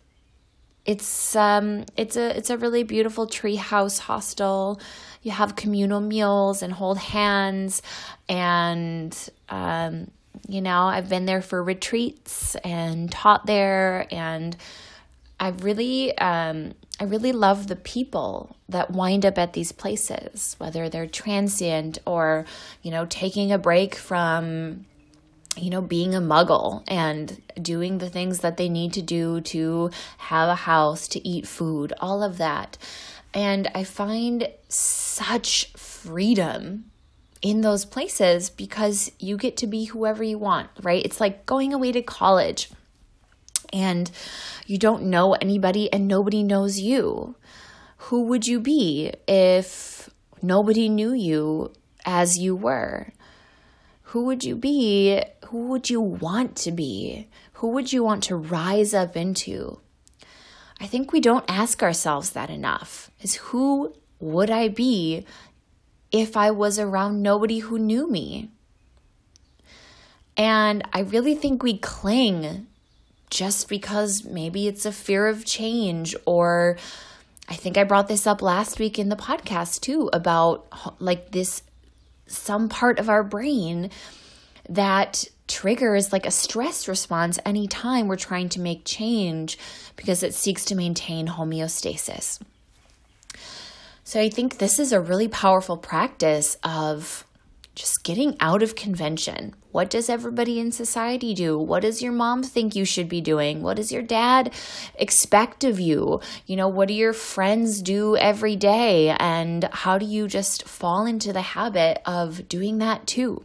it's 0.86 1.34
um 1.34 1.84
it's 1.96 2.16
a 2.16 2.36
it's 2.36 2.48
a 2.48 2.56
really 2.56 2.84
beautiful 2.84 3.26
treehouse 3.26 3.98
hostel 3.98 4.80
you 5.22 5.32
have 5.32 5.56
communal 5.56 6.00
meals 6.00 6.62
and 6.62 6.72
hold 6.72 6.96
hands 6.96 7.82
and 8.28 9.28
um, 9.48 10.08
you 10.48 10.60
know 10.60 10.82
i've 10.82 11.08
been 11.08 11.26
there 11.26 11.42
for 11.42 11.60
retreats 11.62 12.54
and 12.62 13.10
taught 13.10 13.44
there 13.46 14.06
and 14.12 14.56
i 15.40 15.48
really 15.48 16.16
um, 16.18 16.72
i 17.00 17.04
really 17.04 17.32
love 17.32 17.66
the 17.66 17.76
people 17.76 18.56
that 18.68 18.90
wind 18.90 19.24
up 19.24 19.38
at 19.38 19.52
these 19.52 19.72
places 19.72 20.54
whether 20.58 20.88
they're 20.88 21.06
transient 21.06 21.98
or 22.06 22.44
you 22.82 22.90
know 22.90 23.06
taking 23.06 23.52
a 23.52 23.58
break 23.58 23.94
from 23.94 24.84
you 25.58 25.70
know, 25.70 25.80
being 25.80 26.14
a 26.14 26.20
muggle 26.20 26.82
and 26.86 27.40
doing 27.60 27.98
the 27.98 28.10
things 28.10 28.40
that 28.40 28.56
they 28.56 28.68
need 28.68 28.92
to 28.92 29.02
do 29.02 29.40
to 29.40 29.90
have 30.18 30.48
a 30.48 30.54
house, 30.54 31.08
to 31.08 31.26
eat 31.26 31.46
food, 31.46 31.92
all 32.00 32.22
of 32.22 32.38
that. 32.38 32.76
And 33.32 33.68
I 33.74 33.84
find 33.84 34.48
such 34.68 35.72
freedom 35.72 36.90
in 37.42 37.60
those 37.60 37.84
places 37.84 38.50
because 38.50 39.10
you 39.18 39.36
get 39.36 39.56
to 39.58 39.66
be 39.66 39.84
whoever 39.84 40.22
you 40.22 40.38
want, 40.38 40.68
right? 40.82 41.04
It's 41.04 41.20
like 41.20 41.46
going 41.46 41.72
away 41.72 41.92
to 41.92 42.02
college 42.02 42.70
and 43.72 44.10
you 44.66 44.78
don't 44.78 45.04
know 45.04 45.34
anybody 45.34 45.92
and 45.92 46.08
nobody 46.08 46.42
knows 46.42 46.78
you. 46.78 47.36
Who 47.98 48.22
would 48.24 48.46
you 48.46 48.60
be 48.60 49.12
if 49.26 50.10
nobody 50.42 50.88
knew 50.88 51.12
you 51.12 51.72
as 52.04 52.38
you 52.38 52.54
were? 52.54 53.12
who 54.16 54.24
would 54.24 54.44
you 54.44 54.56
be? 54.56 55.22
Who 55.48 55.66
would 55.66 55.90
you 55.90 56.00
want 56.00 56.56
to 56.56 56.72
be? 56.72 57.28
Who 57.54 57.68
would 57.68 57.92
you 57.92 58.04
want 58.04 58.22
to 58.24 58.36
rise 58.36 58.94
up 58.94 59.14
into? 59.14 59.80
I 60.80 60.86
think 60.86 61.12
we 61.12 61.20
don't 61.20 61.44
ask 61.48 61.82
ourselves 61.82 62.30
that 62.30 62.48
enough. 62.48 63.10
Is 63.20 63.34
who 63.34 63.94
would 64.20 64.50
I 64.50 64.68
be 64.68 65.26
if 66.12 66.34
I 66.34 66.50
was 66.50 66.78
around 66.78 67.20
nobody 67.20 67.58
who 67.58 67.78
knew 67.78 68.08
me? 68.08 68.48
And 70.36 70.82
I 70.92 71.00
really 71.00 71.34
think 71.34 71.62
we 71.62 71.76
cling 71.76 72.68
just 73.30 73.68
because 73.68 74.24
maybe 74.24 74.66
it's 74.66 74.86
a 74.86 74.92
fear 74.92 75.26
of 75.26 75.44
change 75.44 76.14
or 76.26 76.78
I 77.48 77.54
think 77.54 77.76
I 77.76 77.84
brought 77.84 78.08
this 78.08 78.26
up 78.26 78.42
last 78.42 78.78
week 78.78 78.98
in 78.98 79.08
the 79.08 79.16
podcast 79.16 79.80
too 79.80 80.10
about 80.12 80.66
like 81.00 81.30
this 81.30 81.62
some 82.26 82.68
part 82.68 82.98
of 82.98 83.08
our 83.08 83.22
brain 83.22 83.90
that 84.68 85.24
triggers 85.46 86.12
like 86.12 86.26
a 86.26 86.30
stress 86.30 86.88
response 86.88 87.38
anytime 87.44 88.08
we're 88.08 88.16
trying 88.16 88.48
to 88.48 88.60
make 88.60 88.84
change 88.84 89.58
because 89.94 90.22
it 90.22 90.34
seeks 90.34 90.64
to 90.66 90.74
maintain 90.74 91.28
homeostasis. 91.28 92.40
So 94.02 94.20
I 94.20 94.28
think 94.28 94.58
this 94.58 94.78
is 94.78 94.92
a 94.92 95.00
really 95.00 95.28
powerful 95.28 95.76
practice 95.76 96.56
of 96.62 97.25
just 97.76 98.02
getting 98.02 98.36
out 98.40 98.62
of 98.62 98.74
convention. 98.74 99.54
What 99.70 99.90
does 99.90 100.08
everybody 100.08 100.58
in 100.58 100.72
society 100.72 101.34
do? 101.34 101.58
What 101.58 101.82
does 101.82 102.02
your 102.02 102.10
mom 102.10 102.42
think 102.42 102.74
you 102.74 102.86
should 102.86 103.08
be 103.08 103.20
doing? 103.20 103.62
What 103.62 103.76
does 103.76 103.92
your 103.92 104.02
dad 104.02 104.54
expect 104.94 105.62
of 105.62 105.78
you? 105.78 106.20
You 106.46 106.56
know, 106.56 106.68
what 106.68 106.88
do 106.88 106.94
your 106.94 107.12
friends 107.12 107.82
do 107.82 108.16
every 108.16 108.56
day? 108.56 109.10
And 109.20 109.68
how 109.70 109.98
do 109.98 110.06
you 110.06 110.26
just 110.26 110.66
fall 110.66 111.04
into 111.04 111.34
the 111.34 111.42
habit 111.42 112.00
of 112.06 112.48
doing 112.48 112.78
that 112.78 113.06
too? 113.06 113.44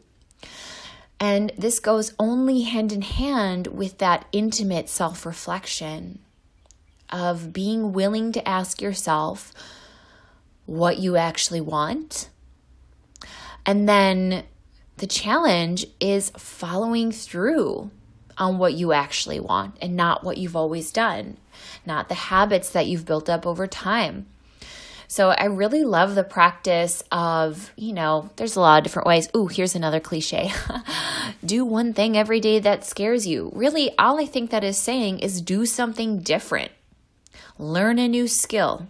And 1.19 1.51
this 1.57 1.79
goes 1.79 2.13
only 2.17 2.61
hand 2.61 2.93
in 2.93 3.01
hand 3.01 3.67
with 3.67 3.97
that 3.97 4.25
intimate 4.31 4.87
self 4.87 5.25
reflection 5.25 6.19
of 7.09 7.51
being 7.51 7.91
willing 7.91 8.31
to 8.31 8.47
ask 8.47 8.81
yourself 8.81 9.51
what 10.65 10.99
you 10.99 11.17
actually 11.17 11.59
want. 11.59 12.29
And 13.65 13.87
then 13.87 14.43
the 14.97 15.07
challenge 15.07 15.85
is 15.99 16.31
following 16.37 17.11
through 17.11 17.91
on 18.37 18.57
what 18.57 18.73
you 18.73 18.91
actually 18.93 19.39
want 19.39 19.75
and 19.81 19.95
not 19.95 20.23
what 20.23 20.37
you've 20.37 20.55
always 20.55 20.91
done, 20.91 21.37
not 21.85 22.09
the 22.09 22.15
habits 22.15 22.69
that 22.71 22.87
you've 22.87 23.05
built 23.05 23.29
up 23.29 23.45
over 23.45 23.67
time. 23.67 24.25
So 25.07 25.31
I 25.31 25.45
really 25.45 25.83
love 25.83 26.15
the 26.15 26.23
practice 26.23 27.03
of, 27.11 27.73
you 27.75 27.91
know, 27.91 28.29
there's 28.37 28.55
a 28.55 28.61
lot 28.61 28.77
of 28.77 28.83
different 28.83 29.07
ways. 29.07 29.27
Ooh, 29.35 29.47
here's 29.47 29.75
another 29.75 29.99
cliche. 29.99 30.53
do 31.45 31.65
one 31.65 31.93
thing 31.93 32.15
every 32.17 32.39
day 32.39 32.59
that 32.59 32.85
scares 32.85 33.27
you. 33.27 33.51
Really, 33.53 33.91
all 33.97 34.21
I 34.21 34.25
think 34.25 34.51
that 34.51 34.63
is 34.63 34.77
saying 34.77 35.19
is 35.19 35.41
do 35.41 35.65
something 35.65 36.19
different. 36.19 36.71
Learn 37.57 37.99
a 37.99 38.07
new 38.07 38.25
skill. 38.25 38.87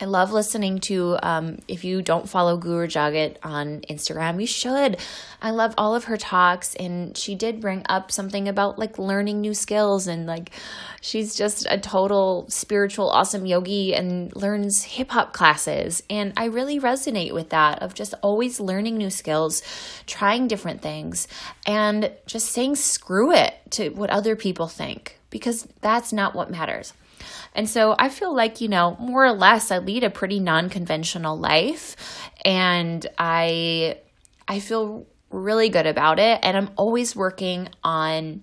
I 0.00 0.04
love 0.04 0.30
listening 0.30 0.78
to, 0.80 1.18
um, 1.24 1.58
if 1.66 1.82
you 1.82 2.02
don't 2.02 2.28
follow 2.28 2.56
Guru 2.56 2.86
Jagat 2.86 3.36
on 3.42 3.80
Instagram, 3.90 4.40
you 4.40 4.46
should. 4.46 4.96
I 5.42 5.50
love 5.50 5.74
all 5.76 5.96
of 5.96 6.04
her 6.04 6.16
talks, 6.16 6.76
and 6.76 7.16
she 7.16 7.34
did 7.34 7.60
bring 7.60 7.84
up 7.88 8.12
something 8.12 8.46
about 8.46 8.78
like 8.78 8.96
learning 8.96 9.40
new 9.40 9.54
skills, 9.54 10.06
and 10.06 10.24
like 10.24 10.52
she's 11.00 11.34
just 11.34 11.66
a 11.68 11.78
total 11.78 12.46
spiritual, 12.48 13.10
awesome 13.10 13.44
yogi 13.44 13.92
and 13.92 14.34
learns 14.36 14.84
hip 14.84 15.10
hop 15.10 15.32
classes. 15.32 16.04
And 16.08 16.32
I 16.36 16.44
really 16.44 16.78
resonate 16.78 17.34
with 17.34 17.50
that 17.50 17.82
of 17.82 17.92
just 17.92 18.14
always 18.22 18.60
learning 18.60 18.98
new 18.98 19.10
skills, 19.10 19.62
trying 20.06 20.46
different 20.46 20.80
things, 20.80 21.26
and 21.66 22.12
just 22.24 22.52
saying 22.52 22.76
screw 22.76 23.32
it 23.32 23.54
to 23.70 23.88
what 23.88 24.10
other 24.10 24.36
people 24.36 24.68
think 24.68 25.18
because 25.30 25.66
that's 25.80 26.12
not 26.12 26.36
what 26.36 26.52
matters. 26.52 26.92
And 27.54 27.68
so 27.68 27.94
I 27.98 28.08
feel 28.08 28.34
like, 28.34 28.60
you 28.60 28.68
know, 28.68 28.96
more 29.00 29.24
or 29.24 29.32
less 29.32 29.70
I 29.70 29.78
lead 29.78 30.04
a 30.04 30.10
pretty 30.10 30.40
non-conventional 30.40 31.38
life 31.38 31.96
and 32.44 33.06
I 33.18 33.98
I 34.46 34.60
feel 34.60 35.06
really 35.30 35.68
good 35.68 35.86
about 35.86 36.18
it 36.18 36.40
and 36.42 36.56
I'm 36.56 36.70
always 36.76 37.14
working 37.14 37.68
on 37.84 38.42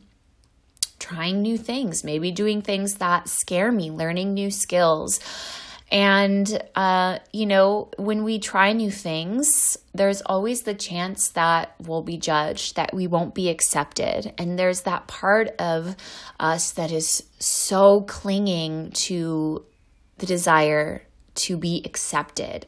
trying 0.99 1.41
new 1.41 1.57
things, 1.57 2.03
maybe 2.03 2.31
doing 2.31 2.61
things 2.61 2.95
that 2.95 3.27
scare 3.27 3.71
me, 3.71 3.91
learning 3.91 4.33
new 4.33 4.49
skills. 4.51 5.19
And, 5.91 6.61
uh, 6.75 7.19
you 7.31 7.45
know, 7.45 7.91
when 7.97 8.23
we 8.23 8.39
try 8.39 8.73
new 8.73 8.89
things, 8.89 9.77
there's 9.93 10.21
always 10.21 10.63
the 10.63 10.73
chance 10.73 11.29
that 11.29 11.75
we'll 11.79 12.01
be 12.01 12.17
judged, 12.17 12.75
that 12.75 12.93
we 12.93 13.05
won't 13.07 13.35
be 13.35 13.49
accepted. 13.49 14.33
And 14.37 14.57
there's 14.57 14.81
that 14.81 15.07
part 15.07 15.49
of 15.59 15.95
us 16.39 16.71
that 16.71 16.91
is 16.91 17.23
so 17.39 18.01
clinging 18.01 18.91
to 18.91 19.63
the 20.17 20.25
desire 20.25 21.03
to 21.35 21.57
be 21.57 21.81
accepted. 21.85 22.65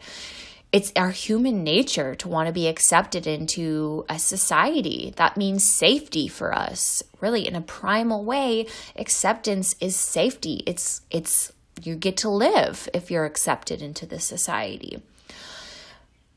It's 0.71 0.91
our 0.95 1.11
human 1.11 1.63
nature 1.63 2.13
to 2.15 2.27
want 2.27 2.47
to 2.47 2.53
be 2.53 2.67
accepted 2.67 3.25
into 3.25 4.05
a 4.09 4.19
society. 4.19 5.13
That 5.15 5.37
means 5.37 5.63
safety 5.63 6.27
for 6.27 6.53
us. 6.53 7.01
Really, 7.21 7.47
in 7.47 7.55
a 7.55 7.61
primal 7.61 8.25
way, 8.25 8.67
acceptance 8.95 9.75
is 9.79 9.95
safety. 9.95 10.63
It's 10.67 11.01
it's 11.09 11.53
you 11.81 11.95
get 11.95 12.17
to 12.17 12.29
live 12.29 12.89
if 12.93 13.11
you're 13.11 13.25
accepted 13.25 13.81
into 13.81 14.05
the 14.05 14.19
society. 14.19 15.01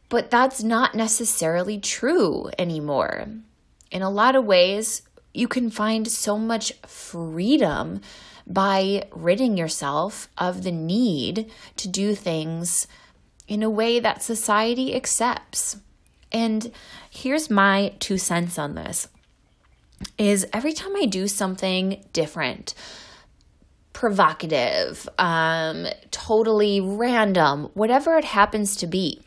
But 0.08 0.30
that's 0.30 0.62
not 0.62 0.94
necessarily 0.94 1.78
true 1.78 2.50
anymore. 2.58 3.28
In 3.90 4.02
a 4.02 4.10
lot 4.10 4.36
of 4.36 4.44
ways, 4.44 5.02
you 5.32 5.48
can 5.48 5.70
find 5.70 6.08
so 6.08 6.36
much 6.36 6.72
freedom 6.86 8.00
by 8.46 9.06
ridding 9.12 9.56
yourself 9.56 10.28
of 10.36 10.64
the 10.64 10.72
need 10.72 11.50
to 11.76 11.88
do 11.88 12.14
things 12.14 12.88
in 13.46 13.62
a 13.62 13.70
way 13.70 14.00
that 14.00 14.22
society 14.22 14.94
accepts. 14.94 15.76
And 16.32 16.72
here's 17.08 17.50
my 17.50 17.94
two 18.00 18.18
cents 18.18 18.58
on 18.58 18.74
this 18.74 19.08
is 20.16 20.46
every 20.52 20.72
time 20.72 20.96
I 20.96 21.04
do 21.04 21.28
something 21.28 22.04
different, 22.12 22.74
provocative, 23.92 25.08
um, 25.18 25.86
totally 26.10 26.80
random, 26.80 27.70
whatever 27.74 28.16
it 28.16 28.24
happens 28.24 28.76
to 28.76 28.86
be. 28.86 29.20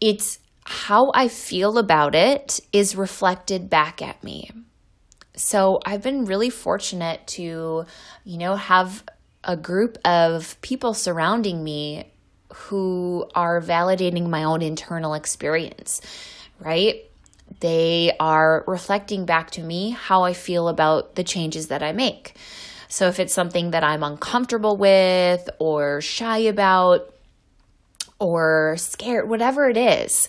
It's 0.00 0.38
how 0.64 1.10
I 1.14 1.28
feel 1.28 1.78
about 1.78 2.14
it 2.14 2.60
is 2.72 2.96
reflected 2.96 3.68
back 3.68 4.00
at 4.00 4.22
me. 4.22 4.50
So 5.34 5.80
I've 5.84 6.02
been 6.02 6.24
really 6.24 6.50
fortunate 6.50 7.26
to, 7.28 7.84
you 8.24 8.38
know, 8.38 8.56
have 8.56 9.04
a 9.42 9.56
group 9.56 9.98
of 10.04 10.60
people 10.60 10.94
surrounding 10.94 11.64
me 11.64 12.04
who 12.52 13.26
are 13.34 13.60
validating 13.60 14.28
my 14.28 14.44
own 14.44 14.62
internal 14.62 15.14
experience, 15.14 16.00
right? 16.58 17.04
They 17.60 18.12
are 18.20 18.64
reflecting 18.66 19.24
back 19.24 19.50
to 19.52 19.62
me 19.62 19.90
how 19.90 20.24
I 20.24 20.34
feel 20.34 20.68
about 20.68 21.14
the 21.14 21.24
changes 21.24 21.68
that 21.68 21.82
I 21.82 21.92
make. 21.92 22.34
So 22.90 23.06
if 23.06 23.20
it's 23.20 23.32
something 23.32 23.70
that 23.70 23.84
I'm 23.84 24.02
uncomfortable 24.02 24.76
with 24.76 25.48
or 25.58 26.00
shy 26.00 26.38
about 26.38 27.14
or 28.18 28.76
scared, 28.76 29.28
whatever 29.28 29.68
it 29.70 29.76
is, 29.76 30.28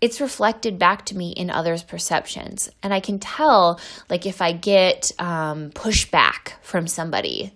it's 0.00 0.20
reflected 0.20 0.78
back 0.78 1.06
to 1.06 1.16
me 1.16 1.32
in 1.32 1.48
others' 1.48 1.82
perceptions. 1.82 2.70
And 2.82 2.92
I 2.92 3.00
can 3.00 3.18
tell, 3.18 3.80
like, 4.10 4.26
if 4.26 4.42
I 4.42 4.52
get 4.52 5.10
um, 5.18 5.70
pushback 5.70 6.52
from 6.60 6.86
somebody, 6.86 7.54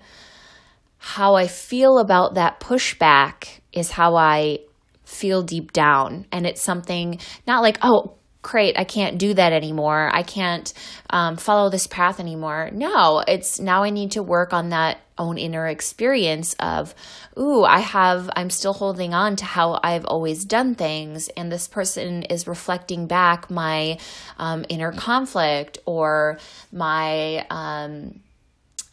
how 0.96 1.34
I 1.34 1.48
feel 1.48 1.98
about 1.98 2.34
that 2.34 2.58
pushback 2.58 3.60
is 3.72 3.90
how 3.90 4.16
I 4.16 4.60
feel 5.04 5.42
deep 5.42 5.72
down. 5.72 6.26
And 6.32 6.46
it's 6.46 6.62
something 6.62 7.20
not 7.46 7.62
like, 7.62 7.78
oh, 7.82 8.15
great, 8.46 8.78
I 8.78 8.84
can't 8.84 9.18
do 9.18 9.34
that 9.34 9.52
anymore. 9.52 10.08
I 10.12 10.22
can't 10.22 10.72
um, 11.10 11.36
follow 11.36 11.68
this 11.68 11.88
path 11.88 12.20
anymore. 12.20 12.70
No, 12.72 13.24
it's 13.26 13.58
now 13.58 13.82
I 13.82 13.90
need 13.90 14.12
to 14.12 14.22
work 14.22 14.52
on 14.52 14.68
that 14.68 14.98
own 15.18 15.36
inner 15.36 15.66
experience 15.66 16.54
of, 16.60 16.94
ooh, 17.36 17.64
I 17.64 17.80
have, 17.80 18.30
I'm 18.36 18.50
still 18.50 18.72
holding 18.72 19.14
on 19.14 19.34
to 19.36 19.44
how 19.44 19.80
I've 19.82 20.04
always 20.04 20.44
done 20.44 20.76
things. 20.76 21.26
And 21.36 21.50
this 21.50 21.66
person 21.66 22.22
is 22.22 22.46
reflecting 22.46 23.08
back 23.08 23.50
my 23.50 23.98
um, 24.38 24.64
inner 24.68 24.92
conflict 24.92 25.78
or 25.84 26.38
my, 26.70 27.44
um, 27.50 28.20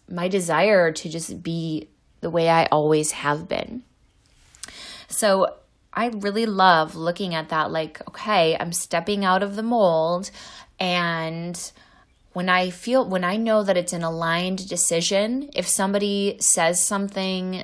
my 0.09 0.29
desire 0.29 0.91
to 0.93 1.09
just 1.09 1.43
be 1.43 1.89
the 2.21 2.31
way 2.31 2.49
I 2.49 2.65
always 2.71 3.11
have 3.11 3.47
been. 3.47 3.83
So 5.09 5.53
I 5.95 6.07
really 6.07 6.45
love 6.45 6.95
looking 6.95 7.35
at 7.35 7.49
that 7.49 7.71
like, 7.71 8.01
okay, 8.07 8.57
I'm 8.59 8.73
stepping 8.73 9.23
out 9.23 9.43
of 9.43 9.55
the 9.55 9.63
mold 9.63 10.31
and 10.79 11.71
when 12.33 12.49
I 12.49 12.71
feel 12.71 13.07
when 13.07 13.23
I 13.23 13.37
know 13.37 13.63
that 13.63 13.77
it's 13.77 13.93
an 13.93 14.03
aligned 14.03 14.67
decision, 14.67 15.49
if 15.55 15.67
somebody 15.67 16.37
says 16.39 16.81
something 16.81 17.63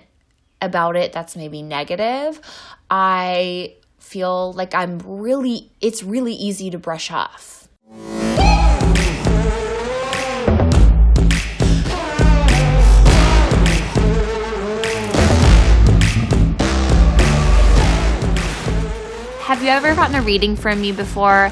about 0.61 0.95
it 0.95 1.11
that's 1.11 1.35
maybe 1.35 1.61
negative, 1.61 2.39
I 2.89 3.75
feel 3.97 4.53
like 4.53 4.75
I'm 4.75 4.99
really, 4.99 5.71
it's 5.81 6.03
really 6.03 6.33
easy 6.33 6.69
to 6.69 6.77
brush 6.77 7.11
off. 7.11 7.67
Have 19.59 19.65
you 19.65 19.73
ever 19.73 19.93
gotten 19.93 20.15
a 20.15 20.21
reading 20.21 20.55
from 20.55 20.79
me 20.79 20.93
before? 20.93 21.51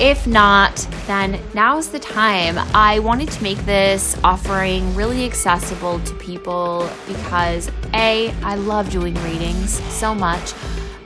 If 0.00 0.26
not, 0.26 0.76
then 1.06 1.38
now's 1.52 1.88
the 1.90 1.98
time. 1.98 2.56
I 2.74 3.00
wanted 3.00 3.30
to 3.32 3.42
make 3.42 3.58
this 3.66 4.18
offering 4.24 4.94
really 4.94 5.26
accessible 5.26 6.00
to 6.00 6.14
people 6.14 6.88
because 7.06 7.70
A, 7.92 8.30
I 8.42 8.54
love 8.54 8.88
doing 8.88 9.12
readings 9.24 9.72
so 9.92 10.14
much, 10.14 10.54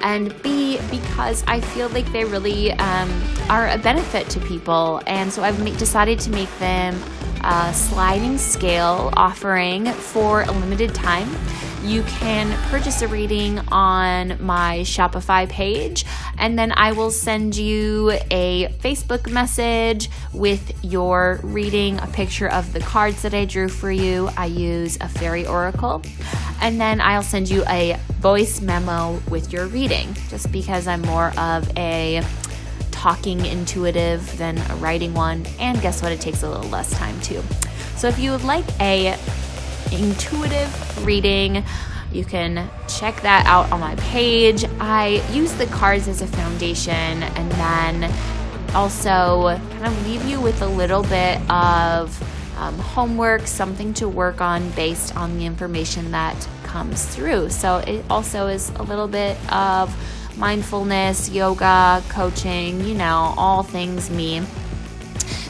and 0.01 0.33
B, 0.45 0.79
because 0.93 1.43
I 1.49 1.61
feel 1.61 1.89
like 1.89 2.07
they 2.13 2.25
really 2.25 2.71
um, 2.71 3.11
are 3.51 3.71
a 3.71 3.79
benefit 3.79 4.29
to 4.31 4.39
people. 4.39 5.03
And 5.09 5.33
so 5.33 5.43
I've 5.43 5.59
decided 5.77 6.21
to 6.21 6.31
make 6.31 6.57
them 6.61 7.03
a 7.43 7.75
sliding 7.75 8.39
scale 8.39 9.13
offering 9.17 9.87
for 9.87 10.43
a 10.43 10.53
limited 10.53 10.95
time 10.95 11.29
you 11.85 12.03
can 12.03 12.51
purchase 12.71 13.03
a 13.03 13.09
reading 13.09 13.59
on 13.69 14.45
my 14.45 14.81
Shopify 14.81 15.49
page, 15.49 16.05
and 16.39 16.59
then 16.59 16.73
I 16.73 16.93
will 16.93 17.11
send 17.11 17.57
you 17.57 18.13
a 18.31 18.69
Facebook 18.81 19.31
message 19.31 20.11
with 20.33 20.85
your 20.85 21.41
reading, 21.43 21.99
a 22.01 22.07
picture 22.07 22.49
of 22.49 22.73
the 22.73 22.81
cards 22.81 23.23
that 23.23 23.35
I 23.35 23.45
drew 23.45 23.69
for 23.69 23.91
you. 23.91 24.29
I 24.37 24.47
use 24.47 24.99
a 25.01 25.09
fairy 25.09 25.47
oracle, 25.47 26.03
and 26.61 26.81
then 26.81 27.01
I'll 27.01 27.23
send 27.23 27.49
you 27.49 27.65
a 27.69 27.99
voice 28.21 28.61
memo 28.61 29.21
with 29.31 29.53
your 29.53 29.67
reading, 29.67 30.15
just 30.29 30.51
because 30.53 30.87
I'm 30.87 31.03
more 31.03 31.33
of 31.39 31.71
a 31.77 32.23
talking 32.91 33.47
intuitive 33.47 34.37
than 34.39 34.59
a 34.59 34.77
writing 34.77 35.15
one, 35.15 35.47
and 35.61 35.81
guess 35.81 36.03
what? 36.03 36.11
It 36.11 36.21
takes 36.21 36.43
a 36.43 36.51
little 36.51 36.69
less 36.71 36.91
time 36.93 37.21
too. 37.21 37.43
So 37.97 38.09
if 38.09 38.19
you 38.19 38.33
would 38.33 38.45
like 38.45 38.67
a 38.81 39.17
intuitive 39.93 41.07
reading. 41.07 41.65
You 42.13 42.25
can 42.25 42.71
check 42.89 43.21
that 43.23 43.45
out 43.47 43.71
on 43.71 43.81
my 43.81 43.95
page. 43.97 44.65
I 44.81 45.23
use 45.33 45.53
the 45.55 45.67
cards 45.67 46.09
as 46.09 46.23
a 46.23 46.27
foundation 46.27 47.23
and 47.23 47.53
then 47.53 48.13
also 48.75 49.59
kind 49.71 49.87
of 49.87 50.07
leave 50.07 50.25
you 50.25 50.41
with 50.41 50.63
a 50.63 50.67
little 50.67 51.03
bit 51.03 51.39
of 51.51 52.23
um, 52.59 52.79
homework, 52.79 53.47
something 53.47 53.95
to 53.95 54.09
work 54.09 54.41
on 54.41 54.71
based 54.71 55.17
on 55.17 55.39
the 55.39 55.47
information 55.47 56.11
that 56.11 56.49
comes 56.65 57.05
through. 57.07 57.51
So 57.51 57.79
it 57.79 58.05
also 58.11 58.49
is 58.49 58.71
a 58.77 58.83
little 58.83 59.09
bit 59.09 59.37
of 59.53 59.95
mindfulness, 60.37 61.31
yoga, 61.31 62.03
coaching, 62.09 62.85
you 62.85 62.95
know, 62.95 63.35
all 63.37 63.63
things 63.63 64.11
me. 64.11 64.43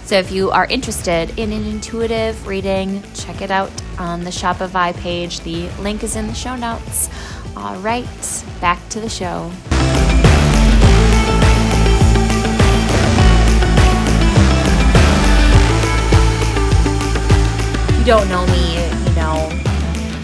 So 0.05 0.17
if 0.17 0.31
you 0.31 0.51
are 0.51 0.67
interested 0.67 1.39
in 1.39 1.53
an 1.53 1.65
intuitive 1.65 2.47
reading, 2.47 3.03
check 3.15 3.43
it 3.43 3.51
out 3.51 3.71
on 3.99 4.25
the 4.25 4.31
Shopify 4.31 4.97
page. 4.97 5.41
The 5.41 5.69
link 5.81 6.03
is 6.03 6.17
in 6.17 6.27
the 6.27 6.35
show 6.35 6.57
notes. 6.57 7.09
All 7.57 7.77
right, 7.77 8.45
back 8.61 8.87
to 8.91 9.01
the 9.01 9.09
show. 9.09 9.51
you 17.99 18.05
don't 18.05 18.29
know 18.29 18.47
me, 18.47 18.75
you 18.75 19.15
know, 19.17 19.49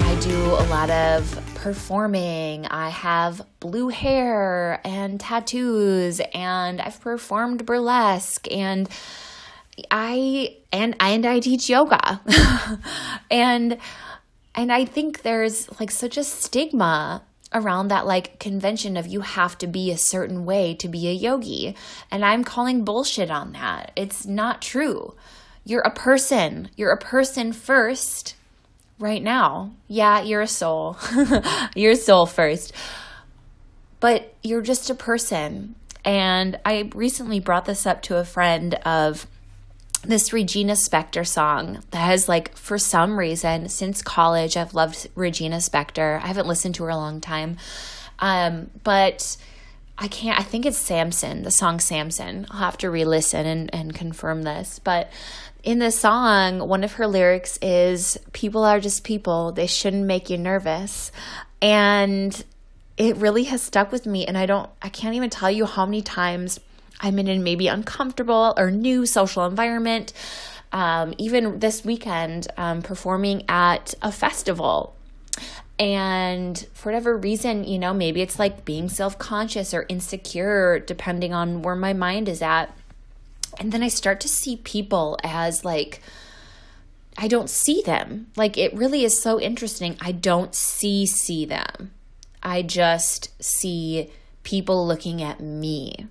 I 0.06 0.18
do 0.22 0.36
a 0.44 0.64
lot 0.70 0.90
of 0.90 1.38
performing. 1.54 2.66
I 2.66 2.90
have 2.90 3.44
blue 3.58 3.88
hair 3.88 4.80
and 4.84 5.18
tattoos, 5.18 6.20
and 6.34 6.80
I've 6.80 7.00
performed 7.00 7.66
burlesque 7.66 8.46
and 8.52 8.88
I 9.90 10.56
and 10.72 10.96
and 11.00 11.26
I 11.26 11.40
teach 11.40 11.68
yoga. 11.68 12.20
and 13.30 13.78
and 14.54 14.72
I 14.72 14.84
think 14.84 15.22
there's 15.22 15.68
like 15.80 15.90
such 15.90 16.16
a 16.16 16.24
stigma 16.24 17.22
around 17.52 17.88
that 17.88 18.06
like 18.06 18.38
convention 18.40 18.96
of 18.96 19.06
you 19.06 19.20
have 19.20 19.56
to 19.58 19.66
be 19.66 19.90
a 19.90 19.96
certain 19.96 20.44
way 20.44 20.74
to 20.74 20.88
be 20.88 21.08
a 21.08 21.12
yogi. 21.12 21.76
And 22.10 22.24
I'm 22.24 22.44
calling 22.44 22.84
bullshit 22.84 23.30
on 23.30 23.52
that. 23.52 23.92
It's 23.96 24.26
not 24.26 24.60
true. 24.60 25.14
You're 25.64 25.82
a 25.82 25.90
person. 25.90 26.68
You're 26.76 26.92
a 26.92 26.98
person 26.98 27.52
first 27.52 28.34
right 28.98 29.22
now. 29.22 29.72
Yeah, 29.88 30.20
you're 30.22 30.42
a 30.42 30.48
soul. 30.48 30.98
you're 31.74 31.92
a 31.92 31.96
soul 31.96 32.26
first. 32.26 32.72
But 34.00 34.34
you're 34.42 34.60
just 34.60 34.90
a 34.90 34.94
person. 34.94 35.76
And 36.04 36.58
I 36.66 36.90
recently 36.94 37.40
brought 37.40 37.64
this 37.64 37.86
up 37.86 38.02
to 38.02 38.18
a 38.18 38.24
friend 38.24 38.74
of 38.84 39.26
this 40.06 40.32
Regina 40.32 40.74
Spektor 40.74 41.26
song 41.26 41.82
that 41.90 41.98
has 41.98 42.28
like 42.28 42.56
for 42.56 42.78
some 42.78 43.18
reason 43.18 43.68
since 43.68 44.02
college 44.02 44.56
I've 44.56 44.74
loved 44.74 45.08
Regina 45.14 45.56
Spektor. 45.56 46.20
I 46.22 46.26
haven't 46.26 46.46
listened 46.46 46.74
to 46.76 46.84
her 46.84 46.90
a 46.90 46.96
long 46.96 47.20
time. 47.20 47.56
Um, 48.18 48.70
but 48.82 49.36
I 49.98 50.08
can't 50.08 50.38
I 50.38 50.42
think 50.42 50.66
it's 50.66 50.78
Samson, 50.78 51.42
the 51.42 51.50
song 51.50 51.80
Samson. 51.80 52.46
I'll 52.50 52.60
have 52.60 52.78
to 52.78 52.90
re-listen 52.90 53.46
and, 53.46 53.74
and 53.74 53.94
confirm 53.94 54.42
this. 54.42 54.78
But 54.78 55.10
in 55.62 55.78
the 55.78 55.90
song, 55.90 56.68
one 56.68 56.84
of 56.84 56.94
her 56.94 57.06
lyrics 57.06 57.58
is 57.62 58.18
people 58.32 58.64
are 58.64 58.80
just 58.80 59.04
people. 59.04 59.52
They 59.52 59.66
shouldn't 59.66 60.04
make 60.04 60.28
you 60.30 60.36
nervous. 60.36 61.10
And 61.62 62.44
it 62.96 63.16
really 63.16 63.44
has 63.44 63.62
stuck 63.62 63.90
with 63.90 64.06
me 64.06 64.26
and 64.26 64.38
I 64.38 64.46
don't 64.46 64.70
I 64.80 64.88
can't 64.88 65.14
even 65.14 65.30
tell 65.30 65.50
you 65.50 65.66
how 65.66 65.84
many 65.84 66.02
times 66.02 66.60
I'm 67.00 67.18
in 67.18 67.28
a 67.28 67.38
maybe 67.38 67.68
uncomfortable 67.68 68.54
or 68.56 68.70
new 68.70 69.06
social 69.06 69.44
environment. 69.46 70.12
Um, 70.72 71.14
even 71.18 71.60
this 71.60 71.84
weekend, 71.84 72.48
um, 72.56 72.82
performing 72.82 73.44
at 73.48 73.94
a 74.02 74.10
festival. 74.10 74.96
And 75.78 76.58
for 76.72 76.88
whatever 76.90 77.16
reason, 77.16 77.64
you 77.64 77.78
know, 77.78 77.92
maybe 77.92 78.22
it's 78.22 78.38
like 78.38 78.64
being 78.64 78.88
self 78.88 79.18
conscious 79.18 79.74
or 79.74 79.86
insecure, 79.88 80.78
depending 80.78 81.32
on 81.34 81.62
where 81.62 81.76
my 81.76 81.92
mind 81.92 82.28
is 82.28 82.42
at. 82.42 82.76
And 83.58 83.72
then 83.72 83.82
I 83.82 83.88
start 83.88 84.20
to 84.20 84.28
see 84.28 84.56
people 84.56 85.18
as 85.22 85.64
like, 85.64 86.00
I 87.16 87.28
don't 87.28 87.50
see 87.50 87.82
them. 87.82 88.28
Like 88.36 88.56
it 88.58 88.74
really 88.74 89.04
is 89.04 89.20
so 89.20 89.40
interesting. 89.40 89.96
I 90.00 90.12
don't 90.12 90.54
see 90.54 91.06
see 91.06 91.44
them. 91.44 91.92
I 92.42 92.62
just 92.62 93.30
see 93.42 94.10
people 94.42 94.86
looking 94.86 95.22
at 95.22 95.40
me 95.40 96.08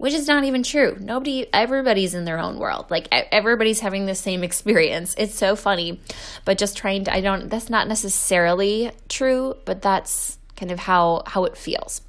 which 0.00 0.14
is 0.14 0.26
not 0.26 0.44
even 0.44 0.62
true. 0.62 0.96
Nobody, 0.98 1.46
everybody's 1.52 2.14
in 2.14 2.24
their 2.24 2.38
own 2.38 2.58
world. 2.58 2.86
Like 2.88 3.06
everybody's 3.10 3.80
having 3.80 4.06
the 4.06 4.14
same 4.14 4.42
experience. 4.42 5.14
It's 5.18 5.34
so 5.34 5.54
funny, 5.54 6.00
but 6.46 6.56
just 6.56 6.74
trying 6.74 7.04
to, 7.04 7.14
I 7.14 7.20
don't, 7.20 7.50
that's 7.50 7.68
not 7.68 7.86
necessarily 7.86 8.92
true, 9.10 9.58
but 9.66 9.82
that's 9.82 10.38
kind 10.56 10.72
of 10.72 10.78
how, 10.78 11.24
how 11.26 11.44
it 11.44 11.54
feels. 11.54 12.00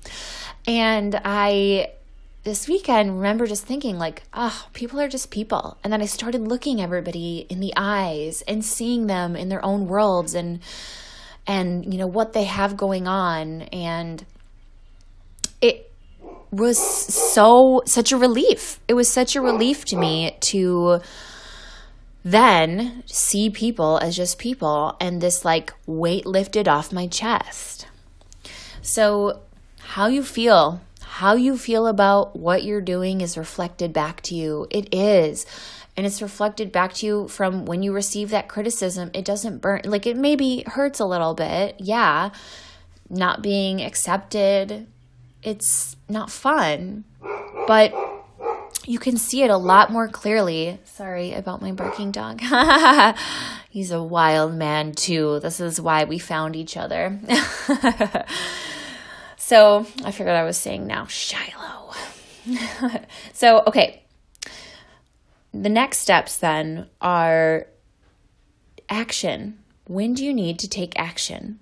And 0.65 1.19
I, 1.25 1.91
this 2.45 2.65
weekend, 2.65 3.17
remember 3.17 3.45
just 3.45 3.65
thinking 3.65 3.97
like, 3.97 4.23
oh, 4.33 4.67
people 4.71 4.97
are 5.01 5.09
just 5.09 5.29
people. 5.29 5.77
And 5.83 5.91
then 5.91 6.01
I 6.01 6.05
started 6.05 6.39
looking 6.39 6.79
everybody 6.79 7.45
in 7.49 7.59
the 7.59 7.73
eyes 7.75 8.41
and 8.43 8.63
seeing 8.63 9.07
them 9.07 9.35
in 9.35 9.49
their 9.49 9.63
own 9.65 9.89
worlds 9.89 10.33
and, 10.33 10.61
and, 11.45 11.91
you 11.91 11.99
know, 11.99 12.07
what 12.07 12.31
they 12.31 12.45
have 12.45 12.77
going 12.77 13.09
on. 13.09 13.63
And 13.63 14.25
it, 15.59 15.90
was 16.51 16.77
so 16.77 17.81
such 17.85 18.11
a 18.11 18.17
relief. 18.17 18.79
It 18.87 18.93
was 18.93 19.09
such 19.09 19.35
a 19.35 19.41
relief 19.41 19.85
to 19.85 19.95
me 19.95 20.37
to 20.41 21.01
then 22.23 23.03
see 23.05 23.49
people 23.49 23.97
as 23.99 24.15
just 24.15 24.37
people 24.37 24.95
and 24.99 25.21
this 25.21 25.43
like 25.43 25.73
weight 25.85 26.25
lifted 26.25 26.67
off 26.67 26.91
my 26.91 27.07
chest. 27.07 27.87
So, 28.81 29.41
how 29.79 30.07
you 30.07 30.23
feel, 30.23 30.81
how 31.01 31.35
you 31.35 31.57
feel 31.57 31.87
about 31.87 32.35
what 32.35 32.63
you're 32.63 32.81
doing 32.81 33.21
is 33.21 33.37
reflected 33.37 33.93
back 33.93 34.21
to 34.23 34.35
you. 34.35 34.67
It 34.69 34.93
is. 34.93 35.45
And 35.97 36.05
it's 36.05 36.21
reflected 36.21 36.71
back 36.71 36.93
to 36.95 37.05
you 37.05 37.27
from 37.27 37.65
when 37.65 37.83
you 37.83 37.91
receive 37.93 38.29
that 38.29 38.47
criticism. 38.47 39.11
It 39.13 39.25
doesn't 39.25 39.59
burn, 39.59 39.81
like 39.85 40.07
it 40.07 40.17
maybe 40.17 40.63
hurts 40.65 40.99
a 40.99 41.05
little 41.05 41.33
bit. 41.33 41.75
Yeah. 41.79 42.31
Not 43.09 43.41
being 43.41 43.81
accepted, 43.81 44.87
it's 45.43 45.95
not 46.09 46.29
fun, 46.29 47.05
but 47.67 47.93
you 48.85 48.99
can 48.99 49.17
see 49.17 49.43
it 49.43 49.49
a 49.49 49.57
lot 49.57 49.91
more 49.91 50.07
clearly. 50.07 50.79
Sorry 50.85 51.33
about 51.33 51.61
my 51.61 51.71
barking 51.71 52.11
dog. 52.11 52.41
He's 53.69 53.91
a 53.91 54.03
wild 54.03 54.55
man, 54.55 54.93
too. 54.93 55.39
This 55.39 55.59
is 55.59 55.79
why 55.79 56.03
we 56.03 56.19
found 56.19 56.55
each 56.55 56.75
other. 56.75 57.19
so 59.37 59.85
I 60.03 60.11
figured 60.11 60.35
I 60.35 60.43
was 60.43 60.57
saying 60.57 60.87
now, 60.87 61.05
Shiloh. 61.05 61.93
so, 63.33 63.63
okay. 63.67 64.03
The 65.53 65.69
next 65.69 65.99
steps 65.99 66.37
then 66.37 66.89
are 67.01 67.67
action. 68.89 69.59
When 69.85 70.13
do 70.13 70.25
you 70.25 70.33
need 70.33 70.59
to 70.59 70.67
take 70.67 70.97
action? 70.99 71.59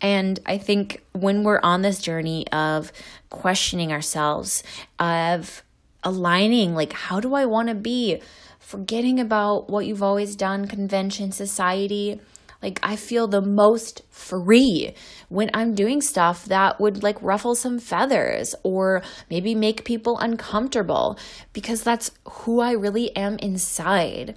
And 0.00 0.38
I 0.44 0.58
think 0.58 1.02
when 1.12 1.42
we're 1.42 1.60
on 1.62 1.82
this 1.82 2.00
journey 2.00 2.46
of 2.52 2.92
questioning 3.30 3.92
ourselves, 3.92 4.62
of 4.98 5.62
aligning, 6.02 6.74
like, 6.74 6.92
how 6.92 7.20
do 7.20 7.34
I 7.34 7.46
want 7.46 7.68
to 7.68 7.74
be? 7.74 8.20
Forgetting 8.58 9.20
about 9.20 9.70
what 9.70 9.86
you've 9.86 10.02
always 10.02 10.36
done, 10.36 10.66
convention, 10.66 11.32
society. 11.32 12.20
Like, 12.62 12.80
I 12.82 12.96
feel 12.96 13.28
the 13.28 13.42
most 13.42 14.02
free 14.10 14.94
when 15.28 15.50
I'm 15.54 15.74
doing 15.74 16.00
stuff 16.00 16.46
that 16.46 16.80
would 16.80 17.02
like 17.02 17.20
ruffle 17.22 17.54
some 17.54 17.78
feathers 17.78 18.54
or 18.62 19.02
maybe 19.30 19.54
make 19.54 19.84
people 19.84 20.18
uncomfortable 20.18 21.18
because 21.52 21.82
that's 21.82 22.10
who 22.24 22.60
I 22.60 22.72
really 22.72 23.14
am 23.14 23.36
inside. 23.38 24.36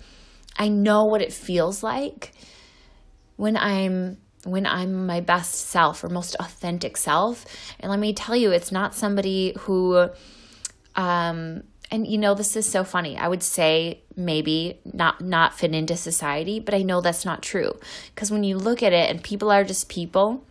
I 0.57 0.67
know 0.67 1.05
what 1.05 1.21
it 1.21 1.33
feels 1.33 1.81
like 1.81 2.33
when 3.37 3.55
I'm 3.55 4.17
when 4.45 4.65
I'm 4.65 5.05
my 5.05 5.19
best 5.19 5.67
self 5.67 6.03
or 6.03 6.09
most 6.09 6.35
authentic 6.39 6.97
self. 6.97 7.45
And 7.79 7.89
let 7.89 7.99
me 7.99 8.13
tell 8.13 8.35
you, 8.35 8.51
it's 8.51 8.71
not 8.71 8.95
somebody 8.95 9.53
who 9.59 10.09
um 10.95 11.63
and 11.91 12.05
you 12.05 12.17
know 12.17 12.35
this 12.35 12.55
is 12.55 12.69
so 12.69 12.83
funny. 12.83 13.17
I 13.17 13.27
would 13.27 13.43
say 13.43 14.01
maybe 14.15 14.79
not 14.85 15.21
not 15.21 15.57
fit 15.57 15.73
into 15.73 15.97
society, 15.97 16.59
but 16.59 16.73
I 16.73 16.83
know 16.83 17.01
that's 17.01 17.25
not 17.25 17.41
true. 17.41 17.77
Cuz 18.15 18.31
when 18.31 18.43
you 18.43 18.57
look 18.57 18.83
at 18.83 18.93
it 18.93 19.09
and 19.09 19.23
people 19.23 19.51
are 19.51 19.63
just 19.63 19.89
people, 19.89 20.43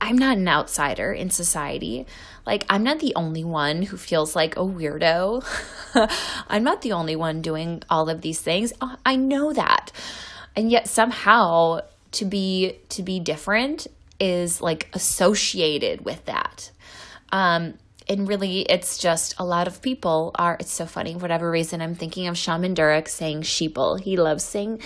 I'm 0.00 0.18
not 0.18 0.36
an 0.36 0.48
outsider 0.48 1.12
in 1.12 1.30
society. 1.30 2.06
Like, 2.44 2.64
I'm 2.68 2.82
not 2.82 3.00
the 3.00 3.14
only 3.16 3.44
one 3.44 3.82
who 3.82 3.96
feels 3.96 4.36
like 4.36 4.56
a 4.56 4.60
weirdo. 4.60 5.44
I'm 6.48 6.62
not 6.62 6.82
the 6.82 6.92
only 6.92 7.16
one 7.16 7.42
doing 7.42 7.82
all 7.88 8.08
of 8.08 8.20
these 8.20 8.40
things. 8.40 8.72
I 9.04 9.16
know 9.16 9.52
that. 9.52 9.90
And 10.54 10.70
yet 10.70 10.86
somehow 10.86 11.80
to 12.16 12.24
be 12.24 12.78
to 12.90 13.02
be 13.02 13.20
different 13.20 13.86
is 14.18 14.60
like 14.60 14.88
associated 14.92 16.04
with 16.04 16.24
that. 16.26 16.70
Um 17.32 17.74
and 18.08 18.28
really 18.28 18.60
it's 18.60 18.98
just 18.98 19.34
a 19.38 19.44
lot 19.44 19.66
of 19.66 19.82
people 19.82 20.30
are 20.36 20.56
it's 20.60 20.72
so 20.72 20.86
funny 20.86 21.16
whatever 21.16 21.50
reason 21.50 21.82
i'm 21.82 21.96
thinking 21.96 22.28
of 22.28 22.38
shaman 22.38 22.72
durek 22.72 23.08
saying 23.08 23.42
sheeple 23.42 23.98
he 24.00 24.16
loves 24.16 24.44
saying 24.44 24.80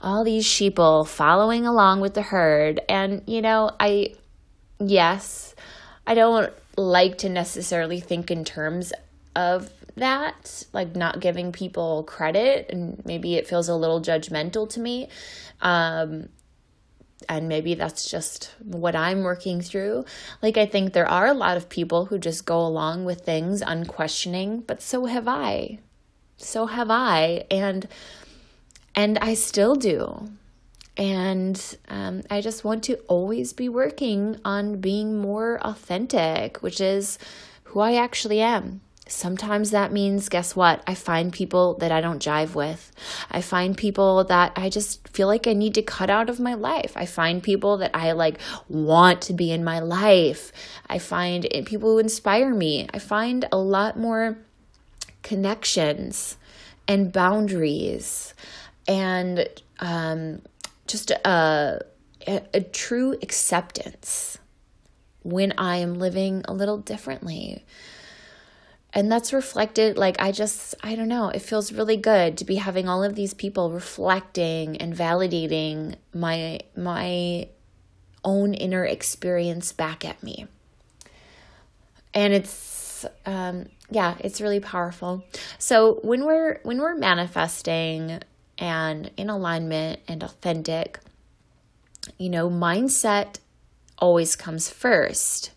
all 0.00 0.24
these 0.24 0.46
sheeple 0.46 1.06
following 1.06 1.66
along 1.66 2.00
with 2.00 2.14
the 2.14 2.22
herd 2.22 2.80
and 2.88 3.22
you 3.26 3.42
know 3.42 3.70
i 3.78 4.14
yes, 4.88 5.54
I 6.06 6.14
don't 6.14 6.52
like 6.76 7.18
to 7.18 7.28
necessarily 7.28 8.00
think 8.00 8.30
in 8.30 8.44
terms 8.44 8.92
of 9.36 9.70
that, 9.96 10.64
like 10.72 10.96
not 10.96 11.20
giving 11.20 11.52
people 11.52 12.04
credit, 12.04 12.66
and 12.70 13.02
maybe 13.04 13.36
it 13.36 13.46
feels 13.46 13.68
a 13.68 13.74
little 13.74 14.00
judgmental 14.00 14.68
to 14.70 14.80
me. 14.80 15.08
Um, 15.60 16.28
and 17.28 17.48
maybe 17.48 17.74
that's 17.74 18.10
just 18.10 18.50
what 18.62 18.94
I'm 18.94 19.22
working 19.22 19.60
through. 19.60 20.04
Like, 20.42 20.56
I 20.56 20.66
think 20.66 20.92
there 20.92 21.08
are 21.08 21.26
a 21.26 21.34
lot 21.34 21.56
of 21.56 21.68
people 21.68 22.06
who 22.06 22.18
just 22.18 22.46
go 22.46 22.60
along 22.60 23.04
with 23.04 23.22
things 23.22 23.62
unquestioning, 23.62 24.60
but 24.60 24.82
so 24.82 25.06
have 25.06 25.28
I. 25.28 25.78
So 26.36 26.66
have 26.66 26.90
I. 26.90 27.44
And 27.50 27.88
and 28.94 29.18
I 29.18 29.34
still 29.34 29.74
do. 29.74 30.28
And 30.96 31.76
um, 31.88 32.22
I 32.28 32.42
just 32.42 32.64
want 32.64 32.84
to 32.84 32.96
always 33.08 33.54
be 33.54 33.68
working 33.68 34.38
on 34.44 34.80
being 34.80 35.18
more 35.18 35.58
authentic, 35.62 36.58
which 36.58 36.80
is 36.80 37.18
who 37.64 37.80
I 37.80 37.94
actually 37.94 38.40
am. 38.40 38.82
Sometimes 39.12 39.72
that 39.72 39.92
means, 39.92 40.30
guess 40.30 40.56
what? 40.56 40.82
I 40.86 40.94
find 40.94 41.34
people 41.34 41.74
that 41.74 41.92
I 41.92 42.00
don't 42.00 42.22
jive 42.22 42.54
with. 42.54 42.90
I 43.30 43.42
find 43.42 43.76
people 43.76 44.24
that 44.24 44.52
I 44.56 44.70
just 44.70 45.06
feel 45.08 45.26
like 45.28 45.46
I 45.46 45.52
need 45.52 45.74
to 45.74 45.82
cut 45.82 46.08
out 46.08 46.30
of 46.30 46.40
my 46.40 46.54
life. 46.54 46.94
I 46.96 47.04
find 47.04 47.42
people 47.42 47.76
that 47.76 47.90
I 47.94 48.12
like 48.12 48.38
want 48.70 49.20
to 49.22 49.34
be 49.34 49.52
in 49.52 49.62
my 49.62 49.80
life. 49.80 50.50
I 50.88 50.98
find 50.98 51.46
people 51.66 51.92
who 51.92 51.98
inspire 51.98 52.54
me. 52.54 52.88
I 52.94 52.98
find 52.98 53.46
a 53.52 53.58
lot 53.58 53.98
more 53.98 54.38
connections 55.22 56.38
and 56.88 57.12
boundaries 57.12 58.32
and 58.88 59.46
um, 59.80 60.40
just 60.86 61.10
a, 61.10 61.84
a, 62.26 62.42
a 62.54 62.60
true 62.62 63.12
acceptance 63.20 64.38
when 65.22 65.52
I 65.58 65.76
am 65.76 65.98
living 65.98 66.46
a 66.46 66.54
little 66.54 66.78
differently. 66.78 67.66
And 68.94 69.10
that's 69.10 69.32
reflected, 69.32 69.96
like, 69.96 70.20
I 70.20 70.32
just, 70.32 70.74
I 70.82 70.94
don't 70.96 71.08
know, 71.08 71.30
it 71.30 71.40
feels 71.40 71.72
really 71.72 71.96
good 71.96 72.36
to 72.38 72.44
be 72.44 72.56
having 72.56 72.88
all 72.88 73.02
of 73.02 73.14
these 73.14 73.32
people 73.32 73.70
reflecting 73.70 74.76
and 74.76 74.94
validating 74.94 75.94
my, 76.12 76.60
my 76.76 77.48
own 78.22 78.52
inner 78.52 78.84
experience 78.84 79.72
back 79.72 80.04
at 80.04 80.22
me. 80.22 80.46
And 82.12 82.34
it's, 82.34 83.06
um, 83.24 83.70
yeah, 83.90 84.16
it's 84.20 84.42
really 84.42 84.60
powerful. 84.60 85.24
So 85.58 85.98
when 86.02 86.26
we're, 86.26 86.60
when 86.62 86.78
we're 86.78 86.94
manifesting 86.94 88.20
and 88.58 89.10
in 89.16 89.30
alignment 89.30 90.00
and 90.06 90.22
authentic, 90.22 91.00
you 92.18 92.28
know, 92.28 92.50
mindset 92.50 93.38
always 93.98 94.36
comes 94.36 94.68
first. 94.68 95.52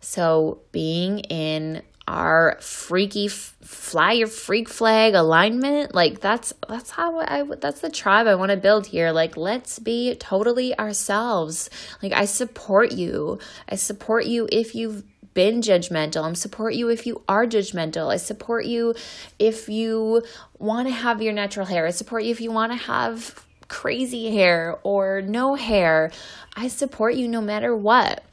So 0.00 0.60
being 0.70 1.18
in 1.18 1.82
our 2.08 2.56
freaky 2.62 3.28
fly 3.28 4.12
your 4.12 4.26
freak 4.26 4.66
flag 4.66 5.12
alignment 5.12 5.94
like 5.94 6.20
that's 6.20 6.54
that's 6.66 6.90
how 6.90 7.20
I 7.20 7.44
that's 7.60 7.80
the 7.80 7.90
tribe 7.90 8.26
I 8.26 8.34
want 8.34 8.50
to 8.50 8.56
build 8.56 8.86
here 8.86 9.12
like 9.12 9.36
let's 9.36 9.78
be 9.78 10.14
totally 10.14 10.76
ourselves 10.78 11.68
like 12.02 12.12
I 12.12 12.24
support 12.24 12.92
you 12.92 13.38
I 13.68 13.76
support 13.76 14.24
you 14.24 14.48
if 14.50 14.74
you've 14.74 15.04
been 15.34 15.60
judgmental. 15.60 16.28
I 16.28 16.32
support 16.32 16.74
you 16.74 16.88
if 16.88 17.06
you 17.06 17.22
are 17.28 17.46
judgmental. 17.46 18.12
I 18.12 18.16
support 18.16 18.64
you 18.64 18.96
if 19.38 19.68
you 19.68 20.24
want 20.58 20.88
to 20.88 20.92
have 20.92 21.22
your 21.22 21.32
natural 21.32 21.64
hair. 21.64 21.86
I 21.86 21.90
support 21.90 22.24
you 22.24 22.32
if 22.32 22.40
you 22.40 22.50
want 22.50 22.72
to 22.72 22.78
have 22.78 23.46
crazy 23.68 24.34
hair 24.34 24.80
or 24.82 25.22
no 25.22 25.54
hair. 25.54 26.10
I 26.56 26.66
support 26.66 27.14
you 27.14 27.28
no 27.28 27.40
matter 27.40 27.76
what. 27.76 28.24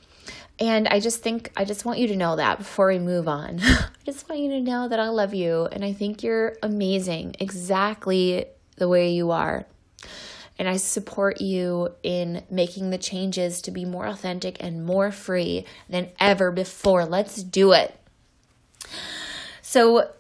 And 0.59 0.87
I 0.87 0.99
just 0.99 1.21
think, 1.21 1.51
I 1.57 1.65
just 1.65 1.83
want 1.83 1.99
you 1.99 2.07
to 2.07 2.15
know 2.15 2.37
that 2.37 2.57
before 2.57 2.87
we 2.87 2.99
move 2.99 3.27
on. 3.27 3.59
I 3.61 3.87
just 4.05 4.29
want 4.29 4.41
you 4.41 4.51
to 4.51 4.61
know 4.61 4.87
that 4.87 4.99
I 4.99 5.09
love 5.09 5.33
you 5.33 5.65
and 5.65 5.83
I 5.83 5.91
think 5.91 6.23
you're 6.23 6.55
amazing 6.63 7.35
exactly 7.39 8.45
the 8.77 8.87
way 8.87 9.11
you 9.11 9.31
are. 9.31 9.65
And 10.57 10.69
I 10.69 10.77
support 10.77 11.41
you 11.41 11.89
in 12.01 12.43
making 12.49 12.89
the 12.89 12.97
changes 12.97 13.61
to 13.63 13.71
be 13.71 13.83
more 13.83 14.05
authentic 14.05 14.55
and 14.61 14.85
more 14.85 15.11
free 15.11 15.65
than 15.89 16.09
ever 16.19 16.51
before. 16.51 17.05
Let's 17.05 17.43
do 17.43 17.73
it. 17.73 17.99
So, 19.61 20.11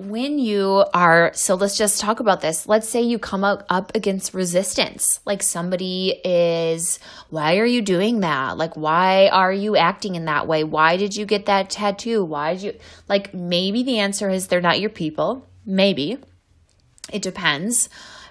when 0.00 0.38
you 0.38 0.84
are, 0.94 1.30
so 1.34 1.54
let's 1.54 1.76
just 1.76 2.00
talk 2.00 2.20
about 2.20 2.40
this. 2.40 2.66
Let's 2.66 2.88
say 2.88 3.02
you 3.02 3.18
come 3.18 3.44
up, 3.44 3.64
up 3.68 3.94
against 3.94 4.32
resistance. 4.32 5.20
Like 5.26 5.42
somebody 5.42 6.20
is, 6.24 6.98
why 7.28 7.58
are 7.58 7.66
you 7.66 7.82
doing 7.82 8.20
that? 8.20 8.56
Like, 8.56 8.76
why 8.76 9.28
are 9.28 9.52
you 9.52 9.76
acting 9.76 10.14
in 10.14 10.24
that 10.24 10.46
way? 10.46 10.64
Why 10.64 10.96
did 10.96 11.14
you 11.14 11.26
get 11.26 11.46
that 11.46 11.70
tattoo? 11.70 12.24
Why 12.24 12.54
did 12.54 12.62
you, 12.62 12.74
like, 13.08 13.34
maybe 13.34 13.82
the 13.82 13.98
answer 13.98 14.30
is 14.30 14.46
they're 14.46 14.60
not 14.60 14.80
your 14.80 14.90
people. 14.90 15.46
Maybe. 15.66 16.18
It 17.12 17.22
depends 17.22 17.88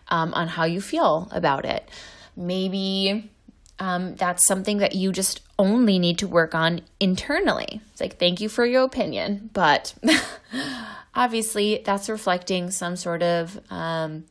um, 0.08 0.34
on 0.34 0.48
how 0.48 0.64
you 0.64 0.82
feel 0.82 1.28
about 1.32 1.66
it. 1.66 1.88
Maybe 2.36 3.30
um, 3.78 4.16
that's 4.16 4.46
something 4.46 4.80
that 4.80 4.96
you 4.96 5.12
just 5.12 5.42
only 5.60 6.00
need 6.00 6.18
to 6.20 6.28
work 6.28 6.56
on 6.56 6.82
internally. 7.00 7.82
It's 7.92 8.02
like, 8.02 8.18
thank 8.18 8.42
you 8.42 8.50
for 8.50 8.66
your 8.66 8.84
opinion, 8.84 9.52
but 9.54 9.94
obviously 11.16 11.84
that's 11.86 12.10
reflecting 12.10 12.72
some 12.72 12.96
sort 12.96 13.22
of 13.22 13.60
um, 13.70 14.26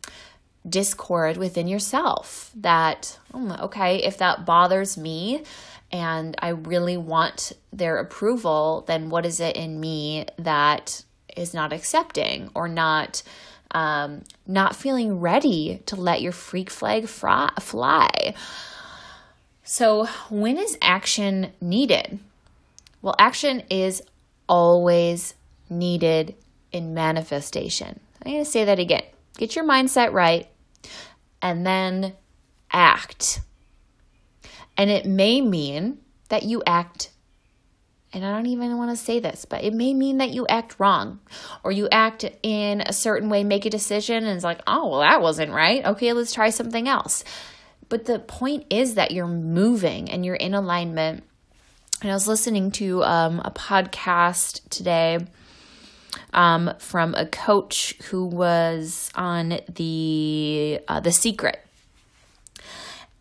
discord 0.68 1.36
within 1.36 1.68
yourself. 1.68 2.50
That, 2.56 3.18
oh, 3.32 3.56
okay, 3.60 3.98
if 4.02 4.18
that 4.18 4.44
bothers 4.44 4.96
me 4.98 5.44
and 5.92 6.34
I 6.40 6.48
really 6.48 6.96
want 6.96 7.52
their 7.72 7.98
approval, 7.98 8.84
then 8.88 9.10
what 9.10 9.24
is 9.24 9.38
it 9.38 9.54
in 9.54 9.78
me 9.78 10.26
that 10.38 11.04
is 11.36 11.54
not 11.54 11.72
accepting 11.72 12.50
or 12.54 12.66
not? 12.66 13.22
um, 13.72 14.22
not 14.46 14.74
feeling 14.74 15.20
ready 15.20 15.82
to 15.86 15.96
let 15.96 16.22
your 16.22 16.32
freak 16.32 16.70
flag 16.70 17.06
fly. 17.06 18.34
So, 19.70 20.06
when 20.30 20.56
is 20.56 20.78
action 20.80 21.52
needed? 21.60 22.20
Well, 23.02 23.14
action 23.18 23.64
is 23.68 24.02
always 24.48 25.34
needed 25.68 26.36
in 26.72 26.94
manifestation. 26.94 28.00
I'm 28.24 28.32
going 28.32 28.44
to 28.46 28.50
say 28.50 28.64
that 28.64 28.78
again. 28.78 29.02
Get 29.36 29.54
your 29.54 29.66
mindset 29.66 30.14
right 30.14 30.48
and 31.42 31.66
then 31.66 32.14
act. 32.72 33.42
And 34.78 34.88
it 34.88 35.04
may 35.04 35.42
mean 35.42 35.98
that 36.30 36.44
you 36.44 36.62
act 36.66 37.10
and 38.14 38.24
I 38.24 38.32
don't 38.32 38.46
even 38.46 38.78
want 38.78 38.90
to 38.90 38.96
say 38.96 39.20
this, 39.20 39.44
but 39.44 39.64
it 39.64 39.74
may 39.74 39.92
mean 39.92 40.16
that 40.16 40.30
you 40.30 40.46
act 40.46 40.80
wrong 40.80 41.20
or 41.62 41.72
you 41.72 41.90
act 41.92 42.24
in 42.42 42.80
a 42.80 42.94
certain 42.94 43.28
way, 43.28 43.44
make 43.44 43.66
a 43.66 43.70
decision, 43.70 44.24
and 44.24 44.34
it's 44.34 44.44
like, 44.44 44.62
oh, 44.66 44.88
well, 44.88 45.00
that 45.00 45.20
wasn't 45.20 45.52
right. 45.52 45.84
Okay, 45.84 46.14
let's 46.14 46.32
try 46.32 46.48
something 46.48 46.88
else. 46.88 47.22
But 47.88 48.04
the 48.04 48.18
point 48.18 48.66
is 48.70 48.94
that 48.94 49.12
you're 49.12 49.26
moving 49.26 50.10
and 50.10 50.24
you're 50.24 50.34
in 50.34 50.54
alignment. 50.54 51.24
And 52.02 52.10
I 52.10 52.14
was 52.14 52.28
listening 52.28 52.70
to 52.72 53.02
um, 53.02 53.40
a 53.44 53.50
podcast 53.50 54.68
today 54.68 55.18
um, 56.32 56.72
from 56.78 57.14
a 57.14 57.26
coach 57.26 57.94
who 58.10 58.24
was 58.24 59.10
on 59.14 59.60
the 59.68 60.80
uh, 60.86 61.00
the 61.00 61.12
Secret, 61.12 61.58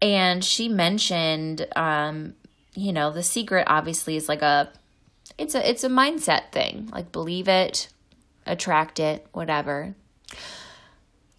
and 0.01 0.43
she 0.43 0.69
mentioned, 0.69 1.67
um, 1.75 2.35
you 2.75 2.93
know, 2.93 3.11
the 3.11 3.23
Secret 3.23 3.65
obviously 3.67 4.15
is 4.15 4.29
like 4.29 4.41
a 4.41 4.69
it's 5.37 5.55
a 5.55 5.67
it's 5.67 5.83
a 5.83 5.89
mindset 5.89 6.51
thing. 6.51 6.89
Like 6.91 7.11
believe 7.11 7.47
it, 7.47 7.89
attract 8.45 8.99
it, 8.99 9.25
whatever. 9.31 9.95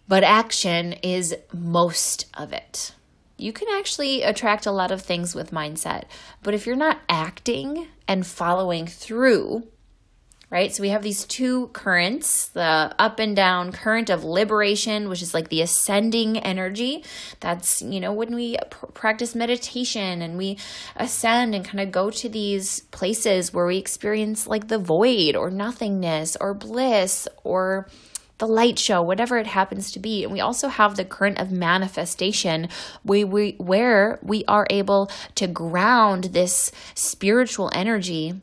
But 0.07 0.23
action 0.23 0.93
is 0.93 1.35
most 1.53 2.25
of 2.33 2.51
it. 2.51 2.93
You 3.39 3.53
can 3.53 3.67
actually 3.71 4.21
attract 4.21 4.65
a 4.65 4.71
lot 4.71 4.91
of 4.91 5.01
things 5.01 5.33
with 5.33 5.51
mindset, 5.51 6.03
but 6.43 6.53
if 6.53 6.65
you're 6.65 6.75
not 6.75 6.99
acting 7.07 7.87
and 8.07 8.25
following 8.25 8.85
through, 8.85 9.63
right? 10.49 10.73
So 10.73 10.81
we 10.81 10.89
have 10.89 11.03
these 11.03 11.25
two 11.25 11.67
currents 11.67 12.47
the 12.49 12.93
up 12.97 13.19
and 13.19 13.35
down 13.35 13.71
current 13.71 14.09
of 14.09 14.23
liberation, 14.23 15.07
which 15.07 15.21
is 15.21 15.33
like 15.33 15.49
the 15.49 15.61
ascending 15.61 16.37
energy. 16.39 17.03
That's, 17.39 17.81
you 17.81 17.99
know, 17.99 18.13
when 18.13 18.33
we 18.33 18.57
pr- 18.69 18.87
practice 18.87 19.35
meditation 19.35 20.21
and 20.21 20.37
we 20.37 20.57
ascend 20.95 21.53
and 21.53 21.63
kind 21.63 21.79
of 21.79 21.91
go 21.91 22.09
to 22.09 22.29
these 22.29 22.81
places 22.91 23.53
where 23.53 23.67
we 23.67 23.77
experience 23.77 24.47
like 24.47 24.67
the 24.67 24.79
void 24.79 25.35
or 25.35 25.51
nothingness 25.51 26.35
or 26.41 26.53
bliss 26.53 27.27
or 27.43 27.87
the 28.39 28.47
light 28.47 28.79
show, 28.79 29.01
whatever 29.01 29.37
it 29.37 29.47
happens 29.47 29.91
to 29.91 29.99
be. 29.99 30.23
And 30.23 30.33
we 30.33 30.39
also 30.39 30.69
have 30.69 30.95
the 30.95 31.05
current 31.05 31.39
of 31.39 31.51
manifestation 31.51 32.69
we, 33.05 33.23
we, 33.23 33.51
where 33.59 34.19
we 34.23 34.43
are 34.47 34.65
able 34.69 35.11
to 35.35 35.47
ground 35.47 36.25
this 36.25 36.71
spiritual 36.95 37.69
energy 37.73 38.41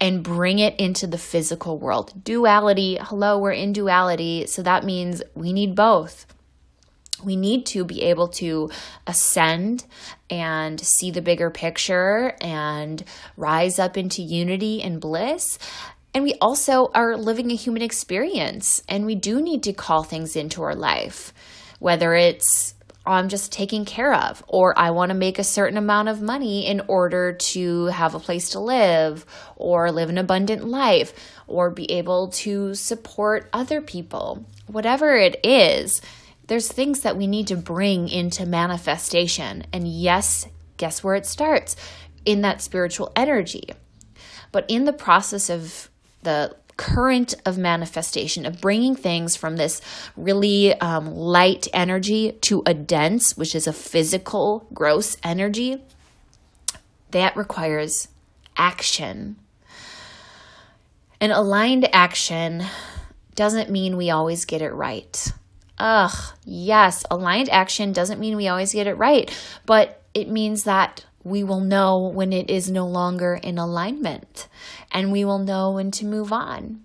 and 0.00 0.22
bring 0.22 0.60
it 0.60 0.78
into 0.78 1.06
the 1.06 1.18
physical 1.18 1.78
world. 1.78 2.24
Duality, 2.24 2.98
hello, 3.00 3.38
we're 3.38 3.52
in 3.52 3.72
duality. 3.72 4.46
So 4.46 4.62
that 4.62 4.84
means 4.84 5.22
we 5.34 5.52
need 5.52 5.74
both. 5.74 6.26
We 7.22 7.34
need 7.34 7.66
to 7.66 7.84
be 7.84 8.02
able 8.02 8.28
to 8.28 8.70
ascend 9.04 9.84
and 10.30 10.80
see 10.80 11.10
the 11.10 11.20
bigger 11.20 11.50
picture 11.50 12.36
and 12.40 13.02
rise 13.36 13.80
up 13.80 13.96
into 13.96 14.22
unity 14.22 14.80
and 14.80 15.00
bliss. 15.00 15.58
And 16.14 16.24
we 16.24 16.34
also 16.40 16.90
are 16.94 17.16
living 17.16 17.50
a 17.50 17.54
human 17.54 17.82
experience, 17.82 18.82
and 18.88 19.04
we 19.04 19.14
do 19.14 19.40
need 19.42 19.62
to 19.64 19.72
call 19.72 20.02
things 20.02 20.36
into 20.36 20.62
our 20.62 20.74
life, 20.74 21.32
whether 21.78 22.14
it's 22.14 22.74
oh, 23.08 23.12
I'm 23.12 23.28
just 23.28 23.52
taking 23.52 23.86
care 23.86 24.12
of, 24.12 24.44
or 24.46 24.78
I 24.78 24.90
want 24.90 25.10
to 25.10 25.16
make 25.16 25.38
a 25.38 25.44
certain 25.44 25.78
amount 25.78 26.10
of 26.10 26.20
money 26.20 26.66
in 26.66 26.82
order 26.88 27.32
to 27.32 27.86
have 27.86 28.14
a 28.14 28.20
place 28.20 28.50
to 28.50 28.60
live, 28.60 29.24
or 29.56 29.90
live 29.90 30.10
an 30.10 30.18
abundant 30.18 30.64
life, 30.64 31.14
or 31.46 31.70
be 31.70 31.90
able 31.92 32.28
to 32.28 32.74
support 32.74 33.48
other 33.52 33.80
people. 33.80 34.44
Whatever 34.66 35.16
it 35.16 35.40
is, 35.42 36.02
there's 36.48 36.70
things 36.70 37.00
that 37.00 37.16
we 37.16 37.26
need 37.26 37.46
to 37.46 37.56
bring 37.56 38.08
into 38.08 38.44
manifestation. 38.44 39.64
And 39.72 39.88
yes, 39.88 40.46
guess 40.76 41.02
where 41.02 41.14
it 41.14 41.24
starts? 41.24 41.76
In 42.26 42.42
that 42.42 42.60
spiritual 42.60 43.10
energy. 43.16 43.70
But 44.52 44.66
in 44.68 44.84
the 44.84 44.92
process 44.92 45.48
of 45.48 45.88
the 46.22 46.56
current 46.76 47.34
of 47.44 47.58
manifestation, 47.58 48.46
of 48.46 48.60
bringing 48.60 48.94
things 48.94 49.36
from 49.36 49.56
this 49.56 49.82
really 50.16 50.72
um, 50.80 51.14
light 51.14 51.66
energy 51.74 52.32
to 52.40 52.62
a 52.64 52.72
dense, 52.72 53.36
which 53.36 53.54
is 53.54 53.66
a 53.66 53.72
physical, 53.72 54.66
gross 54.72 55.16
energy, 55.22 55.82
that 57.10 57.36
requires 57.36 58.08
action. 58.56 59.36
And 61.20 61.32
aligned 61.32 61.92
action 61.94 62.64
doesn't 63.34 63.70
mean 63.70 63.96
we 63.96 64.10
always 64.10 64.44
get 64.44 64.62
it 64.62 64.70
right. 64.70 65.32
Ugh, 65.78 66.34
yes, 66.44 67.04
aligned 67.10 67.48
action 67.50 67.92
doesn't 67.92 68.20
mean 68.20 68.36
we 68.36 68.48
always 68.48 68.72
get 68.72 68.86
it 68.86 68.94
right, 68.94 69.30
but 69.66 70.02
it 70.14 70.28
means 70.28 70.64
that 70.64 71.04
we 71.28 71.44
will 71.44 71.60
know 71.60 71.98
when 71.98 72.32
it 72.32 72.50
is 72.50 72.70
no 72.70 72.86
longer 72.86 73.34
in 73.34 73.58
alignment 73.58 74.48
and 74.90 75.12
we 75.12 75.24
will 75.24 75.38
know 75.38 75.72
when 75.72 75.90
to 75.92 76.06
move 76.06 76.32
on. 76.32 76.84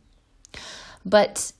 But 1.05 1.51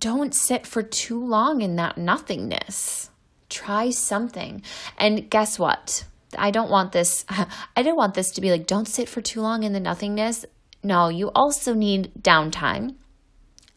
don't 0.00 0.34
sit 0.34 0.66
for 0.66 0.82
too 0.82 1.24
long 1.24 1.62
in 1.62 1.76
that 1.76 1.98
nothingness. 1.98 3.10
Try 3.48 3.90
something. 3.90 4.62
And 4.98 5.30
guess 5.30 5.58
what? 5.58 6.04
I 6.36 6.50
don't 6.50 6.70
want 6.70 6.92
this 6.92 7.24
I 7.76 7.82
don't 7.82 7.96
want 7.96 8.14
this 8.14 8.30
to 8.32 8.40
be 8.40 8.50
like 8.50 8.66
don't 8.66 8.88
sit 8.88 9.08
for 9.08 9.20
too 9.20 9.40
long 9.40 9.62
in 9.62 9.72
the 9.72 9.80
nothingness. 9.80 10.44
No, 10.82 11.08
you 11.08 11.30
also 11.34 11.74
need 11.74 12.12
downtime. 12.20 12.94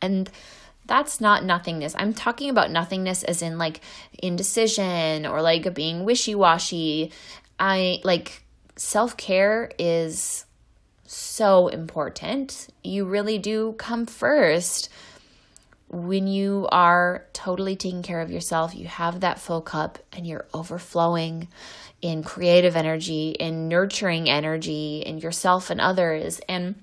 And 0.02 0.30
that's 0.86 1.22
not 1.22 1.44
nothingness. 1.44 1.94
I'm 1.98 2.14
talking 2.14 2.50
about 2.50 2.72
nothingness 2.72 3.24
as 3.24 3.42
in 3.44 3.58
like 3.58 3.82
indecision 4.24 5.26
or 5.26 5.42
like 5.42 5.74
being 5.76 6.04
wishy 6.04 6.34
washy 6.34 7.12
I 7.60 8.00
like 8.04 8.44
self 8.76 9.18
care 9.18 9.72
is 9.78 10.46
so 11.06 11.68
important. 11.68 12.68
You 12.84 13.06
really 13.06 13.38
do 13.38 13.74
come 13.74 14.06
first 14.06 14.90
when 15.90 16.28
you 16.28 16.68
are 16.72 17.26
totally 17.34 17.76
taking 17.76 18.04
care 18.04 18.22
of 18.22 18.32
yourself. 18.32 18.76
You 18.76 18.88
have 18.88 19.20
that 19.20 19.40
full 19.40 19.62
cup 19.62 20.00
and 20.14 20.26
you're 20.26 20.46
overflowing 20.54 21.48
in 22.02 22.24
creative 22.24 22.76
energy, 22.76 23.32
in 23.32 23.68
nurturing 23.68 24.30
energy, 24.30 25.04
in 25.06 25.18
yourself 25.18 25.70
and 25.70 25.82
others. 25.82 26.40
And 26.48 26.76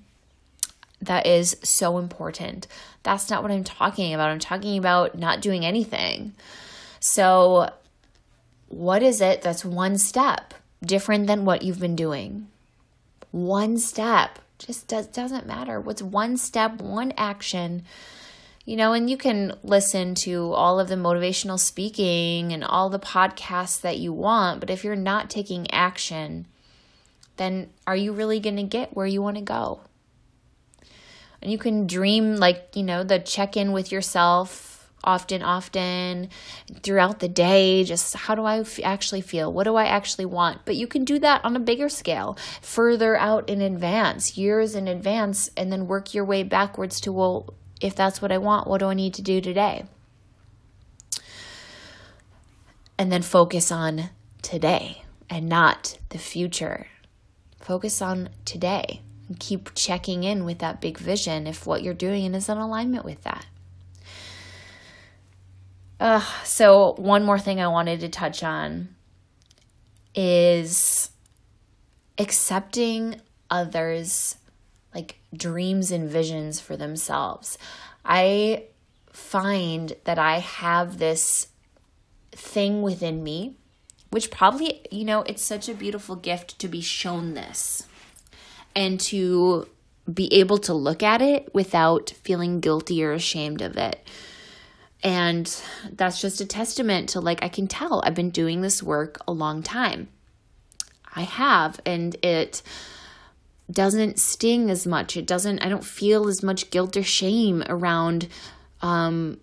that 1.01 1.25
is 1.25 1.55
so 1.63 1.97
important. 1.97 2.67
That's 3.03 3.29
not 3.29 3.41
what 3.41 3.51
I'm 3.51 3.63
talking 3.63 4.13
about. 4.13 4.29
I'm 4.29 4.39
talking 4.39 4.77
about 4.77 5.17
not 5.17 5.41
doing 5.41 5.65
anything. 5.65 6.33
So, 6.99 7.71
what 8.67 9.01
is 9.01 9.21
it 9.21 9.41
that's 9.41 9.63
one 9.63 9.97
step? 9.97 10.53
Different 10.83 11.27
than 11.27 11.45
what 11.45 11.61
you've 11.63 11.79
been 11.79 11.95
doing. 11.95 12.47
One 13.31 13.77
step 13.77 14.39
just 14.59 14.87
does, 14.87 15.07
doesn't 15.07 15.45
matter. 15.45 15.79
What's 15.79 16.01
one 16.01 16.37
step, 16.37 16.81
one 16.81 17.13
action? 17.17 17.83
You 18.65 18.75
know, 18.75 18.93
and 18.93 19.09
you 19.09 19.17
can 19.17 19.53
listen 19.63 20.15
to 20.15 20.51
all 20.53 20.79
of 20.79 20.89
the 20.89 20.95
motivational 20.95 21.59
speaking 21.59 22.51
and 22.51 22.63
all 22.63 22.89
the 22.89 22.99
podcasts 22.99 23.79
that 23.81 23.97
you 23.97 24.11
want, 24.11 24.59
but 24.59 24.69
if 24.69 24.83
you're 24.83 24.95
not 24.95 25.29
taking 25.29 25.71
action, 25.71 26.45
then 27.37 27.69
are 27.85 27.95
you 27.95 28.11
really 28.11 28.39
going 28.39 28.57
to 28.57 28.63
get 28.63 28.95
where 28.95 29.07
you 29.07 29.21
want 29.21 29.37
to 29.37 29.43
go? 29.43 29.81
And 31.41 31.51
you 31.51 31.57
can 31.57 31.87
dream 31.87 32.35
like, 32.35 32.71
you 32.75 32.83
know, 32.83 33.03
the 33.03 33.19
check 33.19 33.55
in 33.55 33.71
with 33.71 33.91
yourself 33.91 34.76
often, 35.03 35.41
often 35.41 36.29
throughout 36.81 37.19
the 37.19 37.27
day. 37.27 37.83
Just 37.83 38.15
how 38.15 38.35
do 38.35 38.43
I 38.43 38.59
f- 38.59 38.79
actually 38.83 39.21
feel? 39.21 39.51
What 39.51 39.63
do 39.63 39.75
I 39.75 39.85
actually 39.85 40.25
want? 40.25 40.65
But 40.65 40.75
you 40.75 40.87
can 40.87 41.05
do 41.05 41.19
that 41.19 41.43
on 41.43 41.55
a 41.55 41.59
bigger 41.59 41.89
scale, 41.89 42.37
further 42.61 43.15
out 43.17 43.49
in 43.49 43.61
advance, 43.61 44.37
years 44.37 44.75
in 44.75 44.87
advance, 44.87 45.49
and 45.55 45.71
then 45.71 45.87
work 45.87 46.13
your 46.13 46.25
way 46.25 46.43
backwards 46.43 46.99
to, 47.01 47.11
well, 47.11 47.53
if 47.79 47.95
that's 47.95 48.21
what 48.21 48.31
I 48.31 48.37
want, 48.37 48.67
what 48.67 48.79
do 48.79 48.87
I 48.87 48.93
need 48.93 49.13
to 49.15 49.21
do 49.21 49.39
today? 49.41 49.85
And 52.97 53.11
then 53.11 53.21
focus 53.21 53.71
on 53.71 54.09
today 54.41 55.03
and 55.29 55.47
not 55.47 55.99
the 56.09 56.17
future. 56.17 56.87
Focus 57.59 58.01
on 58.01 58.29
today 58.45 59.01
and 59.27 59.39
keep 59.39 59.75
checking 59.75 60.23
in 60.23 60.45
with 60.45 60.59
that 60.59 60.81
big 60.81 60.97
vision 60.97 61.45
if 61.47 61.67
what 61.67 61.83
you're 61.83 61.93
doing 61.93 62.33
is 62.33 62.49
in 62.49 62.57
alignment 62.57 63.05
with 63.05 63.21
that. 63.23 63.45
Uh, 65.99 66.23
so, 66.43 66.93
one 66.97 67.23
more 67.23 67.39
thing 67.39 67.59
I 67.59 67.67
wanted 67.67 68.01
to 68.01 68.09
touch 68.09 68.43
on 68.43 68.89
is 70.13 71.09
accepting 72.17 73.21
others' 73.49 74.35
like 74.93 75.19
dreams 75.35 75.91
and 75.91 76.09
visions 76.09 76.59
for 76.59 76.77
themselves. 76.77 77.57
I 78.05 78.65
find 79.11 79.93
that 80.03 80.19
I 80.19 80.39
have 80.39 80.97
this 80.97 81.47
thing 82.31 82.81
within 82.81 83.23
me, 83.23 83.55
which 84.11 84.29
probably, 84.29 84.81
you 84.91 85.03
know, 85.03 85.21
it's 85.23 85.43
such 85.43 85.67
a 85.67 85.73
beautiful 85.73 86.15
gift 86.15 86.59
to 86.59 86.67
be 86.67 86.81
shown 86.81 87.33
this 87.33 87.87
and 88.75 88.99
to 88.99 89.67
be 90.11 90.31
able 90.33 90.59
to 90.59 90.73
look 90.73 91.03
at 91.03 91.21
it 91.21 91.53
without 91.53 92.11
feeling 92.21 92.59
guilty 92.59 93.03
or 93.03 93.11
ashamed 93.11 93.61
of 93.61 93.75
it. 93.75 94.07
And 95.03 95.63
that's 95.91 96.19
just 96.19 96.41
a 96.41 96.45
testament 96.45 97.09
to 97.09 97.19
like, 97.19 97.43
I 97.43 97.49
can 97.49 97.67
tell 97.67 98.01
I've 98.03 98.15
been 98.15 98.31
doing 98.31 98.61
this 98.61 98.81
work 98.81 99.19
a 99.27 99.31
long 99.31 99.61
time. 99.63 100.09
I 101.15 101.21
have, 101.21 101.79
and 101.85 102.15
it 102.23 102.61
doesn't 103.71 104.19
sting 104.19 104.69
as 104.69 104.85
much. 104.85 105.17
It 105.17 105.27
doesn't, 105.27 105.59
I 105.59 105.69
don't 105.69 105.85
feel 105.85 106.27
as 106.27 106.43
much 106.43 106.69
guilt 106.69 106.97
or 106.97 107.03
shame 107.03 107.63
around 107.67 108.27
um, 108.81 109.39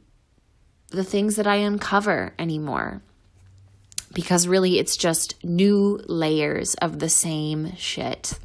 the 0.91 1.05
things 1.05 1.37
that 1.37 1.47
I 1.47 1.57
uncover 1.57 2.33
anymore 2.39 3.03
because 4.15 4.47
really 4.47 4.79
it's 4.79 4.97
just 4.97 5.45
new 5.45 6.01
layers 6.07 6.75
of 6.75 7.01
the 7.01 7.09
same 7.09 7.75
shit. 7.77 8.39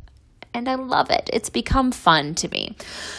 and 0.54 0.68
I 0.68 0.76
love 0.76 1.10
it. 1.10 1.28
It's 1.32 1.50
become 1.50 1.92
fun 1.92 2.34
to 2.36 2.48
me. 2.48 2.76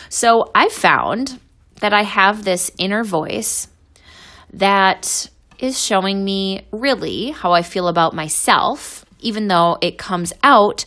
So 0.10 0.50
I 0.56 0.70
found 0.70 1.40
that 1.80 1.94
I 1.94 2.04
have 2.04 2.44
this 2.44 2.72
inner 2.78 3.04
voice 3.04 3.68
that 4.54 5.30
is 5.60 5.80
showing 5.80 6.24
me 6.24 6.66
really 6.72 7.32
how 7.32 7.52
I 7.52 7.62
feel 7.62 7.88
about 7.88 8.14
myself, 8.14 9.06
even 9.20 9.48
though 9.48 9.78
it 9.82 9.98
comes 9.98 10.34
out 10.44 10.86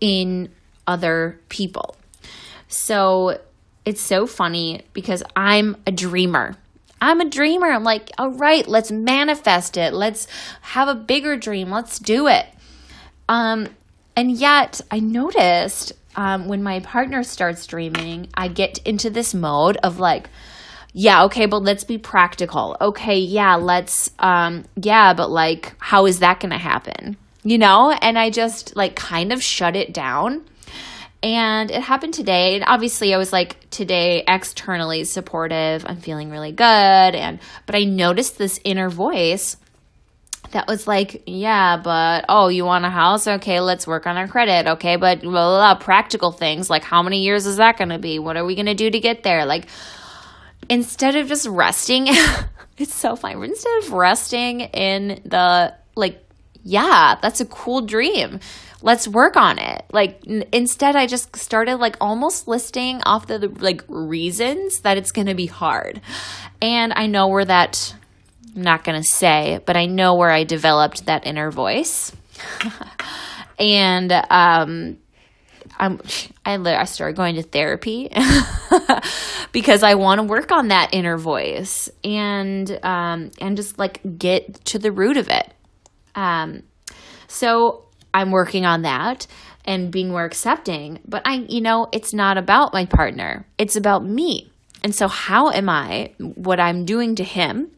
in 0.00 0.50
other 0.86 1.40
people. 1.48 1.96
So 2.68 3.40
it's 3.84 4.00
so 4.00 4.26
funny 4.26 4.82
because 4.92 5.22
I'm 5.36 5.76
a 5.86 5.92
dreamer. 5.92 6.56
I'm 7.00 7.20
a 7.20 7.28
dreamer. 7.28 7.66
I'm 7.66 7.84
like, 7.84 8.10
all 8.18 8.30
right, 8.30 8.66
let's 8.66 8.90
manifest 8.90 9.76
it. 9.76 9.92
Let's 9.92 10.26
have 10.62 10.88
a 10.88 10.94
bigger 10.94 11.36
dream. 11.36 11.70
Let's 11.70 11.98
do 11.98 12.28
it. 12.28 12.46
Um, 13.28 13.68
and 14.16 14.30
yet 14.30 14.80
I 14.90 15.00
noticed 15.00 15.92
um, 16.16 16.48
when 16.48 16.62
my 16.62 16.80
partner 16.80 17.22
starts 17.22 17.66
dreaming, 17.66 18.28
I 18.34 18.48
get 18.48 18.78
into 18.78 19.10
this 19.10 19.34
mode 19.34 19.76
of 19.78 19.98
like, 19.98 20.28
yeah, 20.92 21.24
okay, 21.24 21.46
but 21.46 21.62
let's 21.62 21.84
be 21.84 21.98
practical. 21.98 22.76
Okay, 22.80 23.18
yeah, 23.18 23.56
let's, 23.56 24.10
um, 24.18 24.64
yeah, 24.76 25.12
but 25.14 25.30
like, 25.30 25.74
how 25.78 26.06
is 26.06 26.20
that 26.20 26.40
going 26.40 26.52
to 26.52 26.58
happen? 26.58 27.16
You 27.42 27.58
know? 27.58 27.90
And 27.90 28.18
I 28.18 28.30
just 28.30 28.76
like 28.76 28.94
kind 28.94 29.32
of 29.32 29.42
shut 29.42 29.76
it 29.76 29.92
down 29.92 30.44
and 31.24 31.70
it 31.70 31.80
happened 31.80 32.12
today. 32.12 32.54
And 32.54 32.64
obviously 32.66 33.14
I 33.14 33.16
was 33.16 33.32
like 33.32 33.68
today 33.70 34.22
externally 34.28 35.04
supportive. 35.04 35.84
I'm 35.88 35.96
feeling 35.96 36.30
really 36.30 36.52
good 36.52 36.64
and 36.64 37.40
but 37.64 37.74
I 37.74 37.84
noticed 37.84 38.36
this 38.36 38.60
inner 38.62 38.90
voice 38.90 39.56
that 40.52 40.66
was 40.66 40.86
like, 40.86 41.22
yeah, 41.26 41.76
but 41.76 42.24
oh, 42.28 42.48
you 42.48 42.64
want 42.64 42.84
a 42.84 42.90
house? 42.90 43.26
Okay, 43.26 43.60
let's 43.60 43.86
work 43.86 44.06
on 44.06 44.16
our 44.16 44.28
credit. 44.28 44.66
Okay, 44.72 44.96
but 44.96 45.20
blah, 45.20 45.30
blah, 45.30 45.74
blah, 45.74 45.74
practical 45.74 46.32
things 46.32 46.70
like 46.70 46.84
how 46.84 47.02
many 47.02 47.22
years 47.22 47.46
is 47.46 47.56
that 47.56 47.76
going 47.76 47.90
to 47.90 47.98
be? 47.98 48.18
What 48.18 48.36
are 48.36 48.44
we 48.44 48.54
going 48.54 48.66
to 48.66 48.74
do 48.74 48.90
to 48.90 49.00
get 49.00 49.22
there? 49.22 49.44
Like 49.46 49.66
instead 50.68 51.16
of 51.16 51.28
just 51.28 51.46
resting, 51.46 52.06
it's 52.78 52.94
so 52.94 53.16
fine. 53.16 53.42
Instead 53.42 53.84
of 53.84 53.92
resting 53.92 54.60
in 54.60 55.20
the 55.24 55.74
like, 55.96 56.24
yeah, 56.62 57.16
that's 57.20 57.40
a 57.40 57.46
cool 57.46 57.82
dream 57.82 58.40
let's 58.84 59.08
work 59.08 59.34
on 59.34 59.58
it. 59.58 59.82
Like 59.90 60.20
n- 60.28 60.44
instead 60.52 60.94
I 60.94 61.06
just 61.06 61.34
started 61.36 61.76
like 61.76 61.96
almost 62.00 62.46
listing 62.46 63.00
off 63.04 63.26
the, 63.26 63.38
the 63.38 63.48
like 63.48 63.82
reasons 63.88 64.80
that 64.80 64.98
it's 64.98 65.10
going 65.10 65.26
to 65.26 65.34
be 65.34 65.46
hard. 65.46 66.02
And 66.60 66.92
I 66.94 67.06
know 67.06 67.28
where 67.28 67.46
that 67.46 67.94
I'm 68.54 68.62
not 68.62 68.84
going 68.84 69.00
to 69.00 69.08
say, 69.08 69.60
but 69.64 69.76
I 69.76 69.86
know 69.86 70.14
where 70.14 70.30
I 70.30 70.44
developed 70.44 71.06
that 71.06 71.26
inner 71.26 71.50
voice. 71.50 72.12
and 73.58 74.12
um 74.30 74.98
I'm 75.78 76.00
I 76.44 76.54
I 76.56 76.84
started 76.84 77.16
going 77.16 77.36
to 77.36 77.42
therapy 77.42 78.10
because 79.52 79.82
I 79.84 79.94
want 79.94 80.20
to 80.20 80.26
work 80.26 80.50
on 80.50 80.68
that 80.68 80.90
inner 80.92 81.16
voice 81.16 81.88
and 82.02 82.68
um 82.84 83.30
and 83.40 83.56
just 83.56 83.78
like 83.78 84.00
get 84.18 84.64
to 84.66 84.78
the 84.78 84.90
root 84.90 85.16
of 85.16 85.28
it. 85.28 85.52
Um 86.14 86.64
so 87.28 87.84
I'm 88.12 88.30
working 88.30 88.64
on 88.64 88.82
that 88.82 89.26
and 89.64 89.90
being 89.90 90.10
more 90.10 90.24
accepting. 90.24 91.00
But 91.06 91.22
I, 91.24 91.46
you 91.48 91.60
know, 91.60 91.88
it's 91.92 92.14
not 92.14 92.38
about 92.38 92.72
my 92.72 92.86
partner, 92.86 93.46
it's 93.58 93.76
about 93.76 94.04
me. 94.04 94.50
And 94.82 94.94
so, 94.94 95.08
how 95.08 95.50
am 95.50 95.68
I, 95.68 96.12
what 96.18 96.60
I'm 96.60 96.84
doing 96.84 97.14
to 97.16 97.24
him, 97.24 97.70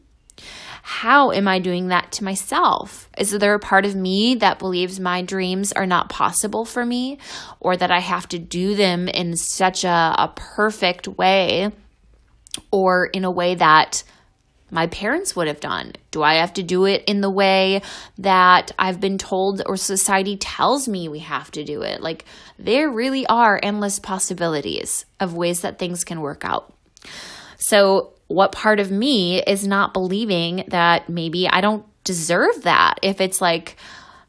how 0.89 1.31
am 1.33 1.49
I 1.49 1.59
doing 1.59 1.89
that 1.89 2.13
to 2.13 2.23
myself? 2.23 3.09
Is 3.17 3.31
there 3.31 3.53
a 3.53 3.59
part 3.59 3.85
of 3.85 3.93
me 3.93 4.35
that 4.35 4.57
believes 4.57 5.01
my 5.01 5.21
dreams 5.21 5.73
are 5.73 5.85
not 5.85 6.07
possible 6.07 6.63
for 6.63 6.85
me 6.85 7.17
or 7.59 7.75
that 7.75 7.91
I 7.91 7.99
have 7.99 8.25
to 8.29 8.39
do 8.39 8.73
them 8.73 9.09
in 9.09 9.35
such 9.35 9.83
a, 9.83 10.15
a 10.17 10.31
perfect 10.33 11.05
way 11.05 11.73
or 12.71 13.07
in 13.07 13.25
a 13.25 13.29
way 13.29 13.55
that 13.55 14.05
my 14.71 14.87
parents 14.87 15.35
would 15.35 15.49
have 15.49 15.59
done? 15.59 15.91
Do 16.11 16.23
I 16.23 16.35
have 16.35 16.53
to 16.53 16.63
do 16.63 16.85
it 16.85 17.03
in 17.05 17.19
the 17.19 17.29
way 17.29 17.81
that 18.19 18.71
I've 18.79 19.01
been 19.01 19.17
told 19.17 19.61
or 19.65 19.75
society 19.75 20.37
tells 20.37 20.87
me 20.87 21.09
we 21.09 21.19
have 21.19 21.51
to 21.51 21.65
do 21.65 21.81
it? 21.81 22.01
Like, 22.01 22.23
there 22.57 22.89
really 22.89 23.27
are 23.27 23.59
endless 23.61 23.99
possibilities 23.99 25.03
of 25.19 25.33
ways 25.33 25.59
that 25.61 25.79
things 25.79 26.05
can 26.05 26.21
work 26.21 26.45
out. 26.45 26.73
So, 27.57 28.13
what 28.27 28.51
part 28.51 28.79
of 28.79 28.91
me 28.91 29.41
is 29.41 29.65
not 29.65 29.93
believing 29.93 30.65
that 30.67 31.09
maybe 31.09 31.47
I 31.47 31.61
don't 31.61 31.85
deserve 32.03 32.63
that? 32.63 32.95
If 33.01 33.21
it's 33.21 33.41
like 33.41 33.77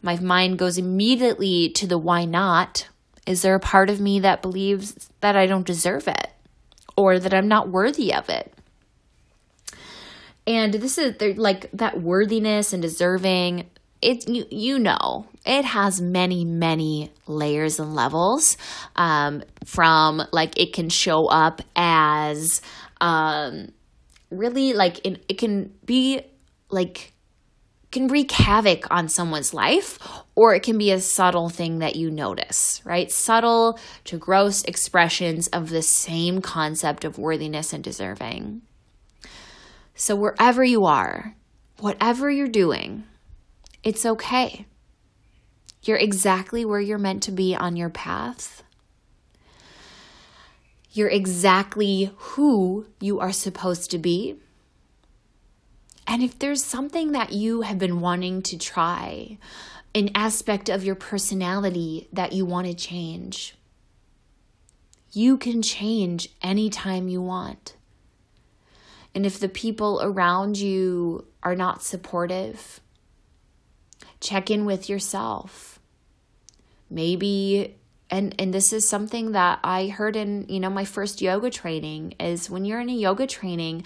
my 0.02 0.16
mind 0.16 0.58
goes 0.58 0.78
immediately 0.78 1.70
to 1.70 1.86
the 1.86 1.98
why 1.98 2.24
not, 2.24 2.88
is 3.26 3.42
there 3.42 3.54
a 3.54 3.60
part 3.60 3.90
of 3.90 4.00
me 4.00 4.20
that 4.20 4.42
believes 4.42 5.10
that 5.20 5.36
I 5.36 5.46
don't 5.46 5.66
deserve 5.66 6.08
it 6.08 6.28
or 6.96 7.18
that 7.18 7.34
I'm 7.34 7.48
not 7.48 7.68
worthy 7.68 8.14
of 8.14 8.28
it? 8.28 8.52
And 10.46 10.72
this 10.72 10.96
is 10.96 11.20
like 11.36 11.70
that 11.72 12.00
worthiness 12.00 12.72
and 12.72 12.80
deserving. 12.80 13.68
It 14.00 14.28
you 14.28 14.46
you 14.50 14.78
know 14.78 15.26
it 15.44 15.64
has 15.64 16.00
many 16.00 16.44
many 16.44 17.12
layers 17.26 17.78
and 17.78 17.94
levels. 17.94 18.56
Um, 18.96 19.42
from 19.66 20.22
like 20.32 20.58
it 20.58 20.72
can 20.72 20.88
show 20.88 21.26
up 21.26 21.60
as 21.76 22.62
um, 23.00 23.72
really 24.30 24.72
like 24.72 25.04
it, 25.06 25.24
it 25.28 25.38
can 25.38 25.72
be 25.84 26.22
like 26.70 27.12
can 27.90 28.08
wreak 28.08 28.30
havoc 28.32 28.86
on 28.90 29.08
someone's 29.08 29.54
life 29.54 29.98
or 30.34 30.54
it 30.54 30.62
can 30.62 30.76
be 30.76 30.90
a 30.90 31.00
subtle 31.00 31.48
thing 31.48 31.78
that 31.78 31.96
you 31.96 32.10
notice, 32.10 32.82
right? 32.84 33.10
Subtle 33.10 33.78
to 34.04 34.18
gross 34.18 34.62
expressions 34.64 35.48
of 35.48 35.70
the 35.70 35.82
same 35.82 36.42
concept 36.42 37.04
of 37.04 37.18
worthiness 37.18 37.72
and 37.72 37.82
deserving. 37.82 38.62
So, 39.94 40.14
wherever 40.14 40.62
you 40.62 40.84
are, 40.84 41.34
whatever 41.78 42.30
you're 42.30 42.46
doing, 42.46 43.04
it's 43.82 44.04
okay. 44.04 44.66
You're 45.82 45.96
exactly 45.96 46.64
where 46.64 46.80
you're 46.80 46.98
meant 46.98 47.22
to 47.24 47.32
be 47.32 47.56
on 47.56 47.74
your 47.74 47.90
path. 47.90 48.62
You're 50.98 51.06
exactly 51.06 52.10
who 52.16 52.88
you 52.98 53.20
are 53.20 53.30
supposed 53.30 53.92
to 53.92 53.98
be. 53.98 54.34
And 56.08 56.24
if 56.24 56.36
there's 56.36 56.64
something 56.64 57.12
that 57.12 57.32
you 57.32 57.60
have 57.60 57.78
been 57.78 58.00
wanting 58.00 58.42
to 58.42 58.58
try, 58.58 59.38
an 59.94 60.10
aspect 60.16 60.68
of 60.68 60.82
your 60.82 60.96
personality 60.96 62.08
that 62.12 62.32
you 62.32 62.44
want 62.44 62.66
to 62.66 62.74
change, 62.74 63.54
you 65.12 65.36
can 65.38 65.62
change 65.62 66.30
anytime 66.42 67.06
you 67.06 67.22
want. 67.22 67.76
And 69.14 69.24
if 69.24 69.38
the 69.38 69.48
people 69.48 70.00
around 70.02 70.58
you 70.58 71.28
are 71.44 71.54
not 71.54 71.84
supportive, 71.84 72.80
check 74.20 74.50
in 74.50 74.64
with 74.64 74.88
yourself. 74.88 75.78
Maybe 76.90 77.77
and 78.10 78.34
and 78.38 78.52
this 78.54 78.72
is 78.72 78.88
something 78.88 79.32
that 79.32 79.60
I 79.62 79.88
heard 79.88 80.16
in, 80.16 80.46
you 80.48 80.60
know, 80.60 80.70
my 80.70 80.84
first 80.84 81.20
yoga 81.20 81.50
training 81.50 82.14
is 82.18 82.48
when 82.48 82.64
you're 82.64 82.80
in 82.80 82.88
a 82.88 82.94
yoga 82.94 83.26
training, 83.26 83.84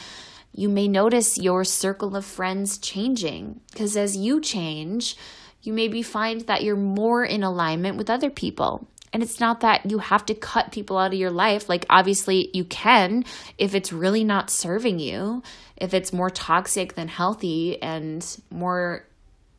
you 0.54 0.68
may 0.68 0.86
notice 0.86 1.38
your 1.38 1.64
circle 1.64 2.14
of 2.14 2.24
friends 2.24 2.78
changing 2.78 3.60
because 3.72 3.96
as 3.96 4.16
you 4.16 4.40
change, 4.40 5.16
you 5.62 5.72
maybe 5.72 6.02
find 6.02 6.42
that 6.42 6.62
you're 6.62 6.76
more 6.76 7.24
in 7.24 7.42
alignment 7.42 7.96
with 7.96 8.10
other 8.10 8.30
people. 8.30 8.86
And 9.12 9.22
it's 9.22 9.40
not 9.40 9.60
that 9.60 9.90
you 9.90 9.98
have 9.98 10.24
to 10.26 10.34
cut 10.34 10.72
people 10.72 10.96
out 10.96 11.12
of 11.12 11.18
your 11.18 11.30
life. 11.30 11.68
Like, 11.68 11.84
obviously, 11.90 12.48
you 12.54 12.64
can 12.64 13.24
if 13.58 13.74
it's 13.74 13.92
really 13.92 14.24
not 14.24 14.48
serving 14.48 15.00
you, 15.00 15.42
if 15.76 15.92
it's 15.92 16.14
more 16.14 16.30
toxic 16.30 16.94
than 16.94 17.08
healthy, 17.08 17.80
and 17.82 18.24
more, 18.50 19.04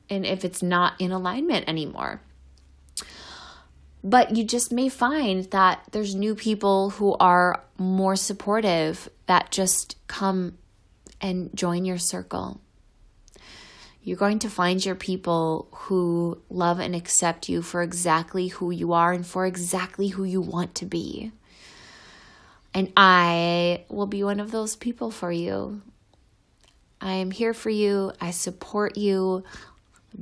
and 0.10 0.26
if 0.26 0.44
it's 0.44 0.64
not 0.64 0.94
in 1.00 1.12
alignment 1.12 1.70
anymore. 1.70 2.20
But 4.04 4.36
you 4.36 4.44
just 4.44 4.72
may 4.72 4.90
find 4.90 5.46
that 5.52 5.84
there's 5.92 6.14
new 6.14 6.36
people 6.36 6.90
who 6.92 7.16
are 7.20 7.64
more 7.78 8.16
supportive 8.18 9.10
that 9.28 9.52
just 9.52 9.96
come 10.08 10.58
and 11.22 11.50
join 11.56 11.86
your 11.86 11.98
circle. 11.98 12.60
You're 14.04 14.18
going 14.18 14.40
to 14.40 14.50
find 14.50 14.84
your 14.84 14.96
people 14.96 15.70
who 15.72 16.42
love 16.50 16.80
and 16.80 16.94
accept 16.94 17.48
you 17.48 17.62
for 17.62 17.82
exactly 17.82 18.50
who 18.50 18.70
you 18.70 18.92
are 18.92 19.14
and 19.14 19.26
for 19.26 19.46
exactly 19.46 20.10
who 20.10 20.26
you 20.26 20.42
want 20.42 20.76
to 20.76 20.86
be. 20.86 21.32
And 22.74 22.92
I 22.98 23.86
will 23.88 24.08
be 24.08 24.22
one 24.24 24.42
of 24.42 24.52
those 24.52 24.76
people 24.76 25.10
for 25.12 25.32
you. 25.32 25.82
I 27.00 27.14
am 27.14 27.32
here 27.32 27.54
for 27.54 27.70
you. 27.70 28.12
I 28.20 28.32
support 28.32 28.98
you. 28.98 29.46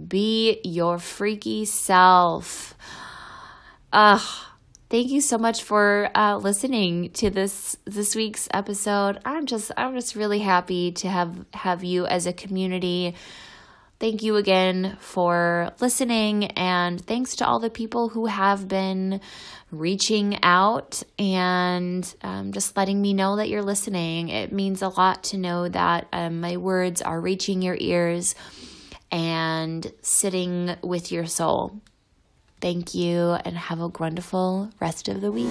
Be 0.07 0.59
your 0.63 0.99
freaky 0.99 1.65
self. 1.65 2.75
Ugh. 3.93 4.21
Thank 4.89 5.09
you 5.09 5.21
so 5.21 5.37
much 5.37 5.63
for 5.63 6.09
uh, 6.13 6.37
listening 6.37 7.11
to 7.11 7.29
this 7.29 7.77
this 7.85 8.13
week's 8.13 8.49
episode. 8.53 9.19
I'm 9.23 9.45
just 9.45 9.71
I'm 9.77 9.93
just 9.93 10.15
really 10.15 10.39
happy 10.39 10.91
to 10.93 11.07
have 11.07 11.45
have 11.53 11.83
you 11.83 12.05
as 12.05 12.27
a 12.27 12.33
community 12.33 13.15
thank 14.01 14.23
you 14.23 14.35
again 14.35 14.97
for 14.99 15.71
listening, 15.79 16.45
and 16.45 16.99
thanks 17.05 17.35
to 17.35 17.45
all 17.45 17.59
the 17.59 17.69
people 17.69 18.09
who 18.09 18.25
have 18.25 18.67
been 18.67 19.21
reaching 19.69 20.39
out 20.41 21.03
and 21.19 22.13
um, 22.23 22.51
just 22.51 22.75
letting 22.75 22.99
me 22.99 23.13
know 23.13 23.35
that 23.35 23.47
you're 23.47 23.61
listening. 23.61 24.29
It 24.29 24.51
means 24.51 24.81
a 24.81 24.89
lot 24.89 25.23
to 25.25 25.37
know 25.37 25.69
that 25.69 26.07
um, 26.11 26.41
my 26.41 26.57
words 26.57 27.03
are 27.03 27.21
reaching 27.21 27.61
your 27.61 27.77
ears 27.79 28.33
and 29.11 29.89
sitting 30.01 30.75
with 30.81 31.11
your 31.11 31.27
soul. 31.27 31.79
Thank 32.62 32.93
you 32.93 33.38
and 33.43 33.57
have 33.57 33.80
a 33.80 33.88
wonderful 33.88 34.70
rest 34.80 35.07
of 35.07 35.22
the 35.22 35.32
week. 35.32 35.49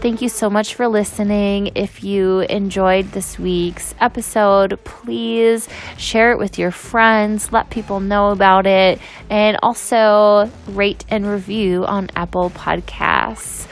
Thank 0.00 0.20
you 0.20 0.28
so 0.28 0.50
much 0.50 0.74
for 0.74 0.86
listening. 0.88 1.72
If 1.74 2.04
you 2.04 2.40
enjoyed 2.40 3.12
this 3.12 3.38
week's 3.38 3.94
episode, 4.00 4.78
please 4.84 5.66
share 5.96 6.32
it 6.32 6.38
with 6.38 6.58
your 6.58 6.70
friends, 6.70 7.52
let 7.52 7.70
people 7.70 8.00
know 8.00 8.30
about 8.30 8.66
it, 8.66 8.98
and 9.30 9.58
also 9.62 10.50
rate 10.68 11.04
and 11.08 11.26
review 11.26 11.86
on 11.86 12.10
Apple 12.16 12.50
Podcasts. 12.50 13.66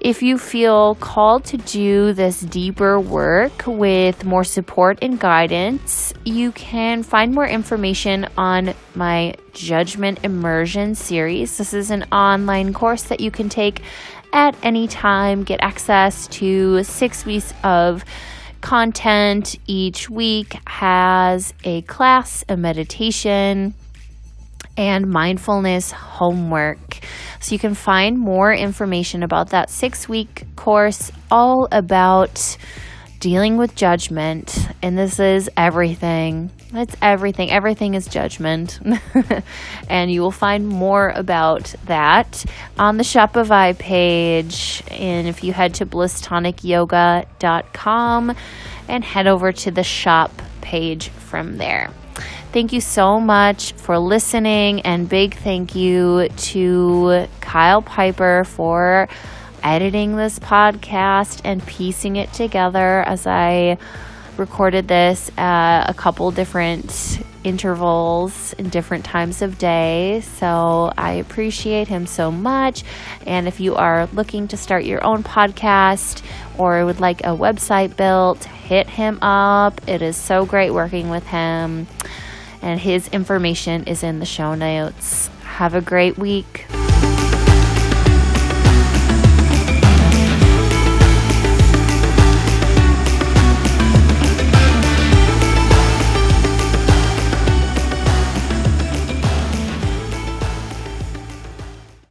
If 0.00 0.22
you 0.22 0.38
feel 0.38 0.94
called 0.94 1.44
to 1.46 1.56
do 1.56 2.12
this 2.12 2.40
deeper 2.40 3.00
work 3.00 3.64
with 3.66 4.24
more 4.24 4.44
support 4.44 5.00
and 5.02 5.18
guidance, 5.18 6.14
you 6.24 6.52
can 6.52 7.02
find 7.02 7.34
more 7.34 7.46
information 7.48 8.28
on 8.38 8.74
my 8.94 9.34
Judgment 9.54 10.20
Immersion 10.22 10.94
series. 10.94 11.58
This 11.58 11.74
is 11.74 11.90
an 11.90 12.04
online 12.12 12.72
course 12.72 13.02
that 13.04 13.18
you 13.18 13.32
can 13.32 13.48
take 13.48 13.82
at 14.32 14.54
any 14.62 14.86
time, 14.86 15.42
get 15.42 15.60
access 15.62 16.28
to 16.28 16.84
six 16.84 17.26
weeks 17.26 17.52
of 17.64 18.04
content 18.60 19.56
each 19.66 20.08
week, 20.08 20.58
has 20.68 21.52
a 21.64 21.82
class, 21.82 22.44
a 22.48 22.56
meditation, 22.56 23.74
and 24.78 25.10
mindfulness 25.10 25.90
homework. 25.90 27.00
So 27.40 27.52
you 27.52 27.58
can 27.58 27.74
find 27.74 28.16
more 28.16 28.54
information 28.54 29.22
about 29.22 29.50
that 29.50 29.68
six 29.68 30.08
week 30.08 30.46
course, 30.56 31.12
all 31.30 31.68
about 31.70 32.56
dealing 33.20 33.56
with 33.56 33.74
judgment. 33.74 34.56
And 34.80 34.96
this 34.96 35.18
is 35.18 35.50
everything. 35.56 36.52
It's 36.72 36.94
everything. 37.02 37.50
Everything 37.50 37.94
is 37.94 38.06
judgment. 38.06 38.78
and 39.88 40.08
you 40.10 40.20
will 40.20 40.30
find 40.30 40.68
more 40.68 41.08
about 41.08 41.74
that 41.86 42.44
on 42.78 42.98
the 42.98 43.04
Shopify 43.04 43.76
page. 43.76 44.84
And 44.90 45.26
if 45.26 45.42
you 45.42 45.52
head 45.52 45.74
to 45.74 45.86
blisstonicyoga.com 45.86 48.36
and 48.88 49.04
head 49.04 49.26
over 49.26 49.52
to 49.52 49.70
the 49.70 49.82
shop 49.82 50.30
page 50.60 51.08
from 51.08 51.56
there. 51.56 51.90
Thank 52.50 52.72
you 52.72 52.80
so 52.80 53.20
much 53.20 53.72
for 53.74 53.98
listening, 53.98 54.80
and 54.80 55.06
big 55.06 55.34
thank 55.36 55.74
you 55.74 56.28
to 56.28 57.26
Kyle 57.40 57.82
Piper 57.82 58.44
for 58.44 59.06
editing 59.62 60.16
this 60.16 60.38
podcast 60.38 61.42
and 61.44 61.64
piecing 61.66 62.16
it 62.16 62.32
together 62.32 63.02
as 63.02 63.26
I 63.26 63.76
recorded 64.38 64.88
this 64.88 65.30
at 65.36 65.90
a 65.90 65.94
couple 65.94 66.30
different 66.30 67.20
intervals 67.44 68.54
in 68.54 68.70
different 68.70 69.04
times 69.04 69.42
of 69.42 69.58
day. 69.58 70.22
So 70.22 70.92
I 70.96 71.12
appreciate 71.12 71.86
him 71.86 72.06
so 72.06 72.30
much. 72.30 72.82
And 73.26 73.46
if 73.46 73.60
you 73.60 73.74
are 73.74 74.08
looking 74.14 74.48
to 74.48 74.56
start 74.56 74.84
your 74.84 75.04
own 75.04 75.22
podcast 75.22 76.22
or 76.56 76.84
would 76.86 76.98
like 76.98 77.20
a 77.20 77.36
website 77.36 77.96
built, 77.96 78.42
hit 78.44 78.88
him 78.88 79.18
up. 79.22 79.86
It 79.86 80.00
is 80.00 80.16
so 80.16 80.46
great 80.46 80.70
working 80.70 81.10
with 81.10 81.26
him. 81.26 81.86
And 82.62 82.80
his 82.80 83.08
information 83.08 83.84
is 83.84 84.02
in 84.02 84.18
the 84.18 84.26
show 84.26 84.54
notes. 84.54 85.28
Have 85.42 85.74
a 85.74 85.80
great 85.80 86.18
week. 86.18 86.66